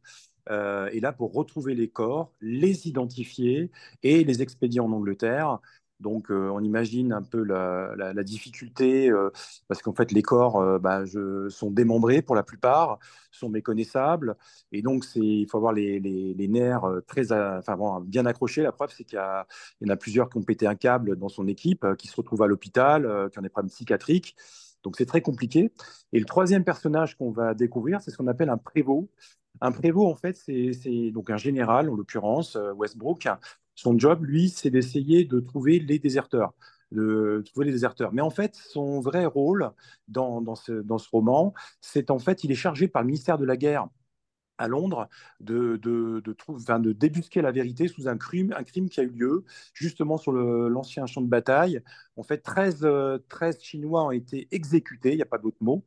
est 0.49 1.01
là 1.01 1.13
pour 1.13 1.31
retrouver 1.31 1.73
les 1.73 1.87
corps, 1.87 2.33
les 2.41 2.85
identifier 2.89 3.71
et 4.03 4.25
les 4.25 4.41
expédier 4.41 4.81
en 4.81 4.91
Angleterre 4.91 5.59
donc, 6.03 6.29
euh, 6.29 6.49
on 6.49 6.59
imagine 6.59 7.13
un 7.13 7.23
peu 7.23 7.43
la, 7.43 8.23
difficulté, 8.23 9.09
euh, 9.09 9.31
parce 9.67 9.81
qu'en 9.81 9.93
fait, 9.93 10.11
les 10.11 10.21
corps 10.21 10.57
euh, 10.61 10.77
bah, 10.77 11.03
sont 11.49 11.71
démembrés 11.71 12.21
pour 12.21 12.35
la 12.35 12.43
plupart, 12.43 12.99
sont 13.31 13.49
méconnaissables. 13.49 14.35
Et 14.71 14.83
donc, 14.83 15.05
il 15.15 15.47
faut 15.49 15.57
avoir 15.57 15.73
les, 15.73 16.47
nerfs 16.49 16.85
très, 17.07 17.23
bien 18.05 18.25
accrochés. 18.27 18.61
La 18.61 18.71
preuve, 18.71 18.91
c'est 18.95 19.05
qu'il 19.05 19.17
y, 19.17 19.85
en 19.85 19.89
a 19.89 19.95
plusieurs 19.95 20.29
qui 20.29 20.37
ont 20.37 20.43
pété 20.43 20.67
un 20.67 20.75
câble 20.75 21.15
dans 21.15 21.29
son 21.29 21.47
équipe, 21.47 21.85
qui 21.97 22.07
se 22.07 22.15
retrouvent 22.15 22.43
à 22.43 22.47
l'hôpital, 22.47 23.29
qui 23.31 23.39
ont 23.39 23.41
des 23.41 23.49
problèmes 23.49 23.71
psychiatriques. 23.71 24.35
Donc, 24.83 24.95
c'est 24.97 25.05
très 25.05 25.21
compliqué. 25.21 25.71
Et 26.11 26.19
le 26.19 26.25
troisième 26.25 26.65
personnage 26.65 27.17
qu'on 27.17 27.31
va 27.31 27.53
découvrir, 27.53 28.01
c'est 28.01 28.11
ce 28.11 28.17
qu'on 28.17 28.27
appelle 28.27 28.49
un 28.49 28.57
prévôt. 28.57 29.09
Un 29.61 29.71
prévôt, 29.71 30.07
en 30.07 30.15
fait, 30.15 30.35
c'est 30.35 30.71
un 31.29 31.37
général, 31.37 31.89
en 31.89 31.95
l'occurrence, 31.95 32.57
Westbrook, 32.75 33.27
son 33.75 33.97
job, 33.97 34.23
lui, 34.23 34.49
c'est 34.49 34.69
d'essayer 34.69 35.25
de 35.25 35.39
trouver 35.39 35.79
les 35.79 35.99
déserteurs 35.99 36.53
de 36.93 37.43
trouver 37.45 37.65
les 37.65 37.71
déserteurs. 37.71 38.13
Mais 38.13 38.21
en 38.21 38.29
fait, 38.29 38.55
son 38.55 38.99
vrai 39.01 39.25
rôle 39.25 39.71
dans, 40.07 40.41
dans, 40.41 40.55
ce, 40.55 40.71
dans 40.71 40.97
ce, 40.97 41.09
roman, 41.09 41.53
c'est 41.81 42.11
en 42.11 42.19
fait, 42.19 42.43
il 42.43 42.51
est 42.51 42.55
chargé 42.55 42.87
par 42.87 43.01
le 43.01 43.07
ministère 43.07 43.37
de 43.37 43.45
la 43.45 43.57
Guerre 43.57 43.87
à 44.59 44.67
Londres 44.67 45.09
de, 45.39 45.77
de, 45.77 46.21
de, 46.23 46.77
de 46.79 46.91
débusquer 46.93 47.41
la 47.41 47.51
vérité 47.51 47.87
sous 47.87 48.07
un 48.07 48.17
crime, 48.17 48.53
un 48.55 48.63
crime 48.63 48.87
qui 48.89 48.99
a 48.99 49.03
eu 49.03 49.09
lieu 49.09 49.43
justement 49.73 50.17
sur 50.17 50.31
l'ancien 50.31 51.05
champ 51.07 51.21
de 51.21 51.27
bataille. 51.27 51.81
En 52.15 52.23
fait, 52.23 52.39
13, 52.39 52.87
13 53.29 53.61
Chinois 53.61 54.05
ont 54.05 54.11
été 54.11 54.47
exécutés, 54.51 55.11
il 55.11 55.15
n'y 55.15 55.21
a 55.23 55.25
pas 55.25 55.39
d'autre 55.39 55.57
mot. 55.61 55.83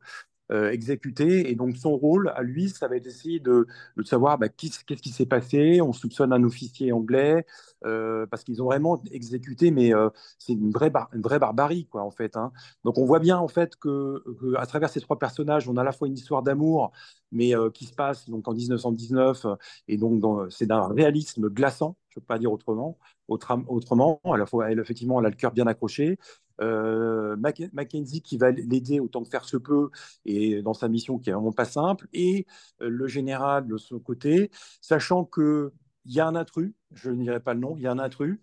Euh, 0.53 0.71
exécuté. 0.71 1.51
Et 1.51 1.57
donc, 1.57 1.77
son 1.77 1.97
rôle 1.97 2.33
à 2.37 2.43
lui, 2.43 2.69
ça 2.69 2.87
va 2.87 2.97
être 2.97 3.05
d'essayer 3.05 3.41
de, 3.41 3.67
de 3.97 4.03
savoir 4.05 4.39
bah, 4.39 4.49
qu'est-ce 4.49 4.85
qui 4.85 5.11
s'est 5.11 5.27
passé. 5.27 5.81
On 5.81 5.93
soupçonne 5.93 6.33
un 6.33 6.45
officier 6.45 6.93
anglais 6.93 7.45
euh, 7.85 8.27
parce 8.27 8.45
qu'ils 8.45 8.63
ont 8.63 8.67
vraiment 8.67 9.03
exécuté, 9.11 9.73
mais 9.73 9.93
euh, 9.93 10.09
c'est 10.39 10.53
une 10.53 10.71
vraie, 10.71 10.93
une 11.13 11.23
vraie 11.23 11.41
barbarie, 11.41 11.87
quoi, 11.87 12.03
en 12.03 12.13
fait. 12.13 12.37
Hein. 12.37 12.53
Donc, 12.85 12.97
on 12.99 13.05
voit 13.05 13.19
bien, 13.19 13.39
en 13.39 13.49
fait, 13.49 13.75
que, 13.77 14.23
à 14.57 14.67
travers 14.67 14.89
ces 14.89 15.01
trois 15.01 15.19
personnages, 15.19 15.69
on 15.69 15.77
a 15.77 15.81
à 15.81 15.85
la 15.85 15.93
fois 15.93 16.07
une 16.07 16.15
histoire 16.15 16.43
d'amour, 16.43 16.93
mais 17.33 17.53
qui 17.75 17.87
se 17.87 17.95
passe 17.95 18.31
donc 18.31 18.47
en 18.47 18.55
1919, 18.55 19.47
et 19.89 19.97
donc 19.97 20.23
c'est 20.51 20.67
d'un 20.67 20.87
réalisme 20.89 21.49
glaçant, 21.49 21.97
je 22.09 22.19
ne 22.19 22.23
peux 22.23 22.27
pas 22.27 22.39
dire 22.39 22.53
autrement. 22.53 22.99
Autrement, 23.29 24.21
à 24.25 24.37
la 24.37 24.47
fois, 24.47 24.71
effectivement, 24.71 25.19
elle 25.19 25.27
a 25.27 25.31
le 25.31 25.35
cœur 25.37 25.53
bien 25.53 25.67
accroché. 25.67 26.19
Euh, 26.61 27.37
Mackenzie 27.73 28.23
qui 28.23 28.38
va 28.38 28.51
l'aider 28.51 28.99
autant 28.99 29.23
que 29.23 29.29
faire 29.29 29.45
se 29.45 29.59
peut 29.59 29.90
et 30.25 30.62
dans 30.62 30.73
sa 30.73 30.88
mission 30.88 31.19
qui 31.19 31.29
est 31.29 31.33
vraiment 31.35 31.53
pas 31.53 31.66
simple 31.66 32.09
et 32.14 32.47
euh, 32.81 32.88
le 32.88 33.07
général 33.09 33.66
de 33.66 33.77
son 33.77 33.99
côté 33.99 34.51
sachant 34.81 35.25
que 35.25 35.73
il 36.07 36.14
y 36.14 36.21
a 36.21 36.27
un 36.27 36.37
intrus, 36.37 36.73
je 36.92 37.11
ne 37.11 37.23
dirai 37.23 37.40
pas 37.40 37.55
le 37.55 37.61
nom, 37.61 37.77
il 37.77 37.83
y 37.83 37.87
a 37.87 37.90
un 37.92 37.99
intrus 37.99 38.38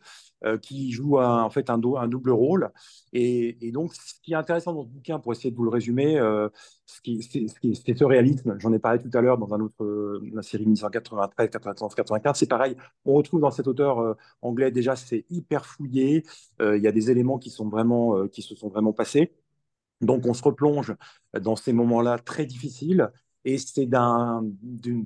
euh, 0.46 0.58
qui 0.58 0.92
joue 0.92 1.20
un, 1.20 1.44
en 1.44 1.50
fait 1.50 1.70
un, 1.70 1.78
double 1.78 2.32
rôle. 2.32 2.72
Et, 3.14 3.72
donc, 3.72 3.94
ce 3.94 4.16
qui 4.22 4.34
est 4.34 4.36
intéressant 4.36 4.74
dans 4.74 4.84
ce 4.84 4.90
bouquin, 4.90 5.20
pour 5.20 5.32
essayer 5.32 5.52
de 5.52 5.56
vous 5.56 5.64
le 5.64 5.70
résumer, 5.70 6.20
euh, 6.20 6.50
c'est 6.86 7.96
ce 7.98 8.04
réalisme. 8.04 8.56
J'en 8.60 8.74
ai 8.74 8.80
parlé 8.80 9.00
tout 9.00 9.10
à 9.18 9.22
l'heure 9.22 9.38
dans 9.38 9.54
un 9.54 9.62
autre, 9.62 10.22
la 10.34 10.42
série 10.42 10.66
1993, 10.66 11.50
94, 11.50 11.96
95. 11.96 12.38
C'est 12.38 12.50
pareil, 12.50 12.76
on 13.06 13.14
retrouve 13.14 13.42
dans 13.42 13.52
cet 13.52 13.68
auteur 13.68 14.00
euh, 14.00 14.16
anglais 14.42 14.72
déjà, 14.72 14.96
c'est 14.96 15.26
hyper 15.30 15.66
fouillé. 15.66 16.26
Il 16.60 16.82
y 16.82 16.88
a 16.88 16.92
des 16.92 17.12
éléments 17.12 17.40
qui, 17.40 17.50
sont 17.50 17.70
vraiment, 17.70 18.28
qui 18.28 18.42
se 18.42 18.56
sont 18.56 18.70
vraiment 18.70 18.94
passés. 18.94 19.34
Donc, 20.02 20.26
on 20.26 20.34
se 20.34 20.44
replonge 20.44 20.94
dans 21.40 21.56
ces 21.56 21.74
moments-là 21.74 22.20
très 22.20 22.46
difficiles. 22.46 23.10
Et 23.46 23.58
c'est 23.58 23.86
d'un 23.86 24.44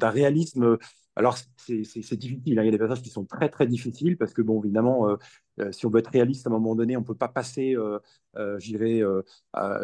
réalisme 0.02 0.78
alors, 1.18 1.36
c'est 1.58 1.82
difficile. 2.16 2.42
Il 2.46 2.54
y 2.54 2.60
a 2.60 2.72
des 2.72 2.78
passages 2.78 3.02
qui 3.02 3.10
sont 3.10 3.26
très, 3.26 3.50
très 3.50 3.66
difficiles 3.66 4.18
parce 4.18 4.34
que, 4.34 4.44
bon, 4.44 4.62
évidemment, 4.64 5.10
euh, 5.10 5.16
euh, 5.60 5.72
si 5.72 5.88
on 5.88 5.90
veut 5.90 5.98
être 6.00 6.12
réaliste 6.12 6.46
à 6.46 6.52
un 6.52 6.54
moment 6.54 6.76
donné, 6.76 6.96
on 6.96 7.00
ne 7.00 7.06
peut 7.06 7.16
pas 7.16 7.28
passer, 7.28 7.76
euh, 7.76 7.98
euh 8.38 8.58
dirais, 8.60 9.02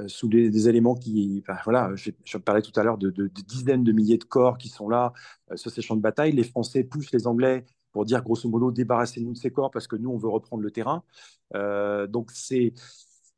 sous 0.08 0.28
des, 0.30 0.70
éléments 0.70 0.94
qui. 0.94 1.44
voilà, 1.64 1.92
je, 1.96 2.38
parlais 2.38 2.62
tout 2.62 2.80
à 2.80 2.84
l'heure 2.84 3.00
de, 3.00 3.10
dizaines 3.48 3.84
de 3.84 3.92
milliers 3.92 4.20
de 4.20 4.24
corps 4.26 4.60
qui 4.60 4.70
sont 4.70 4.88
là 4.90 5.12
sur 5.56 5.72
ces 5.72 5.82
champs 5.82 5.96
de 5.96 6.02
bataille. 6.02 6.34
Les 6.34 6.44
Français 6.44 6.84
poussent 6.84 7.12
les 7.12 7.26
Anglais 7.26 7.66
pour 7.92 8.06
dire, 8.06 8.22
grosso 8.24 8.48
modo, 8.48 8.72
débarrassez-nous 8.72 9.34
de 9.34 9.38
ces 9.38 9.50
corps 9.50 9.72
parce 9.72 9.88
que 9.88 9.96
nous, 9.96 10.12
on 10.12 10.18
veut 10.18 10.30
reprendre 10.30 10.62
le 10.62 10.70
terrain. 10.70 11.04
donc, 12.10 12.30
c'est 12.32 12.74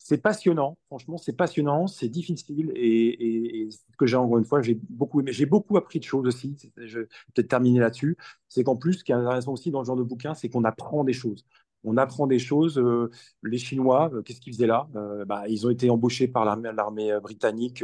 c'est 0.07 0.19
passionnant, 0.19 0.77
franchement, 0.85 1.17
c'est 1.17 1.33
passionnant, 1.33 1.87
c'est 1.87 2.09
difficile 2.09 2.71
et, 2.75 3.67
ce 3.71 3.97
que 3.97 4.05
j'ai 4.05 4.15
encore 4.17 4.37
une 4.37 4.45
fois, 4.45 4.61
j'ai 4.61 4.79
beaucoup 4.87 5.19
aimé, 5.19 5.31
j'ai 5.31 5.47
beaucoup 5.47 5.77
appris 5.77 5.97
de 5.97 6.03
choses 6.03 6.27
aussi. 6.27 6.55
Je 6.77 6.99
vais 6.99 7.05
peut-être 7.33 7.47
terminer 7.47 7.79
là-dessus. 7.79 8.15
C'est 8.47 8.63
qu'en 8.63 8.75
plus, 8.75 8.93
ce 8.93 9.03
qui 9.03 9.13
est 9.13 9.15
intéressant 9.15 9.53
aussi 9.53 9.71
dans 9.71 9.81
ce 9.83 9.87
genre 9.87 9.95
de 9.95 10.03
bouquin, 10.03 10.35
c'est 10.35 10.47
qu'on 10.47 10.63
apprend 10.63 11.03
des 11.03 11.13
choses. 11.13 11.43
On 11.83 11.97
apprend 11.97 12.27
des 12.27 12.37
choses. 12.37 12.77
Euh, 12.77 13.09
les 13.41 13.57
Chinois, 13.57 14.11
euh, 14.13 14.21
qu'est-ce 14.21 14.41
qu'ils 14.41 14.53
faisaient 14.53 14.67
là? 14.67 14.87
Euh, 14.95 15.25
bah, 15.25 15.47
Ils 15.47 15.65
ont 15.65 15.71
été 15.71 15.89
embauchés 15.89 16.27
par 16.27 16.45
l'armée 16.45 17.19
britannique 17.19 17.83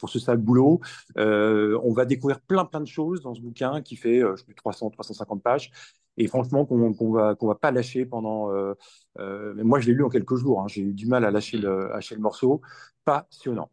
pour 0.00 0.10
ce 0.10 0.18
sale 0.18 0.38
boulot. 0.38 0.80
on 1.14 1.92
va 1.92 2.06
découvrir 2.06 2.40
plein, 2.40 2.64
plein 2.64 2.80
de 2.80 2.88
choses 2.88 3.22
dans 3.22 3.34
ce 3.34 3.40
bouquin 3.40 3.82
qui 3.82 3.94
fait, 3.94 4.18
je 4.18 4.42
sais 4.44 4.52
300, 4.52 4.90
350 4.90 5.44
pages 5.44 5.70
et 6.16 6.26
franchement 6.28 6.64
qu'on 6.64 6.78
ne 6.78 7.14
va, 7.14 7.34
qu'on 7.34 7.46
va 7.46 7.54
pas 7.54 7.70
lâcher 7.70 8.06
pendant. 8.06 8.50
Euh, 8.52 8.74
euh, 9.18 9.52
mais 9.56 9.64
moi, 9.64 9.80
je 9.80 9.86
l'ai 9.86 9.94
lu 9.94 10.04
en 10.04 10.08
quelques 10.08 10.36
jours. 10.36 10.60
Hein. 10.60 10.68
J'ai 10.68 10.82
eu 10.82 10.92
du 10.92 11.06
mal 11.06 11.24
à 11.24 11.30
lâcher 11.30 11.58
le, 11.58 11.88
lâcher 11.88 12.14
le 12.14 12.20
morceau. 12.20 12.60
Passionnant. 13.04 13.70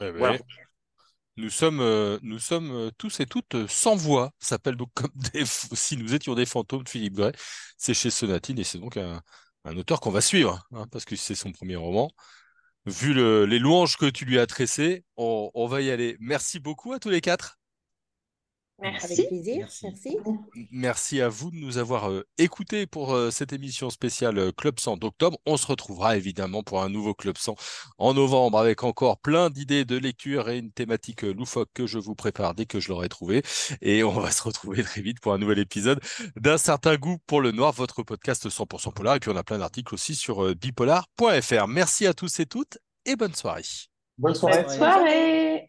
Eh 0.00 0.12
ben, 0.12 0.38
nous 1.38 1.50
sommes, 1.50 1.80
euh, 1.80 2.18
nous 2.22 2.38
sommes 2.38 2.90
tous 2.98 3.20
et 3.20 3.26
toutes 3.26 3.66
sans 3.68 3.94
voix. 3.94 4.32
S'appelle 4.38 4.76
donc 4.76 4.90
comme 4.94 5.12
des, 5.14 5.44
si 5.46 5.96
nous 5.96 6.14
étions 6.14 6.34
des 6.34 6.46
fantômes 6.46 6.82
de 6.82 6.88
Philippe 6.88 7.14
Gray. 7.14 7.32
C'est 7.76 7.94
chez 7.94 8.10
Sonatine 8.10 8.58
et 8.58 8.64
c'est 8.64 8.78
donc 8.78 8.96
un, 8.96 9.20
un 9.64 9.76
auteur 9.76 10.00
qu'on 10.00 10.10
va 10.10 10.20
suivre 10.20 10.66
hein, 10.72 10.86
parce 10.90 11.04
que 11.04 11.16
c'est 11.16 11.34
son 11.34 11.52
premier 11.52 11.76
roman. 11.76 12.10
Vu 12.86 13.14
le, 13.14 13.46
les 13.46 13.58
louanges 13.58 13.96
que 13.96 14.06
tu 14.06 14.24
lui 14.24 14.38
as 14.38 14.46
tressées, 14.46 15.04
on, 15.16 15.50
on 15.54 15.66
va 15.66 15.82
y 15.82 15.90
aller. 15.90 16.16
Merci 16.20 16.60
beaucoup 16.60 16.92
à 16.92 16.98
tous 16.98 17.10
les 17.10 17.20
quatre. 17.20 17.58
Merci. 18.80 19.12
Avec 19.12 19.28
plaisir. 19.28 19.68
Merci. 19.82 20.18
Merci. 20.70 21.20
à 21.22 21.28
vous 21.28 21.50
de 21.50 21.56
nous 21.56 21.78
avoir 21.78 22.10
euh, 22.10 22.26
écoutés 22.36 22.86
pour 22.86 23.14
euh, 23.14 23.30
cette 23.30 23.52
émission 23.52 23.88
spéciale 23.88 24.38
euh, 24.38 24.52
Club 24.52 24.78
100 24.78 24.98
d'octobre. 24.98 25.38
On 25.46 25.56
se 25.56 25.66
retrouvera 25.66 26.16
évidemment 26.16 26.62
pour 26.62 26.82
un 26.82 26.90
nouveau 26.90 27.14
Club 27.14 27.38
100 27.38 27.54
en 27.98 28.14
novembre 28.14 28.58
avec 28.58 28.84
encore 28.84 29.18
plein 29.18 29.48
d'idées 29.48 29.86
de 29.86 29.96
lecture 29.96 30.50
et 30.50 30.58
une 30.58 30.72
thématique 30.72 31.22
loufoque 31.22 31.70
que 31.72 31.86
je 31.86 31.98
vous 31.98 32.14
prépare 32.14 32.54
dès 32.54 32.66
que 32.66 32.78
je 32.78 32.88
l'aurai 32.88 33.08
trouvé. 33.08 33.42
Et 33.80 34.04
on 34.04 34.20
va 34.20 34.30
se 34.30 34.42
retrouver 34.42 34.82
très 34.82 35.00
vite 35.00 35.20
pour 35.20 35.32
un 35.32 35.38
nouvel 35.38 35.58
épisode 35.58 36.00
d'un 36.36 36.58
certain 36.58 36.96
goût 36.96 37.16
pour 37.26 37.40
le 37.40 37.52
noir, 37.52 37.72
votre 37.72 38.02
podcast 38.02 38.48
100% 38.48 38.92
polar. 38.92 39.16
Et 39.16 39.20
puis 39.20 39.30
on 39.30 39.36
a 39.36 39.42
plein 39.42 39.58
d'articles 39.58 39.94
aussi 39.94 40.14
sur 40.14 40.54
bipolar.fr. 40.54 41.66
Merci 41.66 42.06
à 42.06 42.12
tous 42.12 42.40
et 42.40 42.46
toutes 42.46 42.78
et 43.06 43.16
bonne 43.16 43.34
soirée. 43.34 43.62
Bonne 44.18 44.34
soirée. 44.34 44.62
Bonne 44.64 44.76
soirée. 44.76 45.68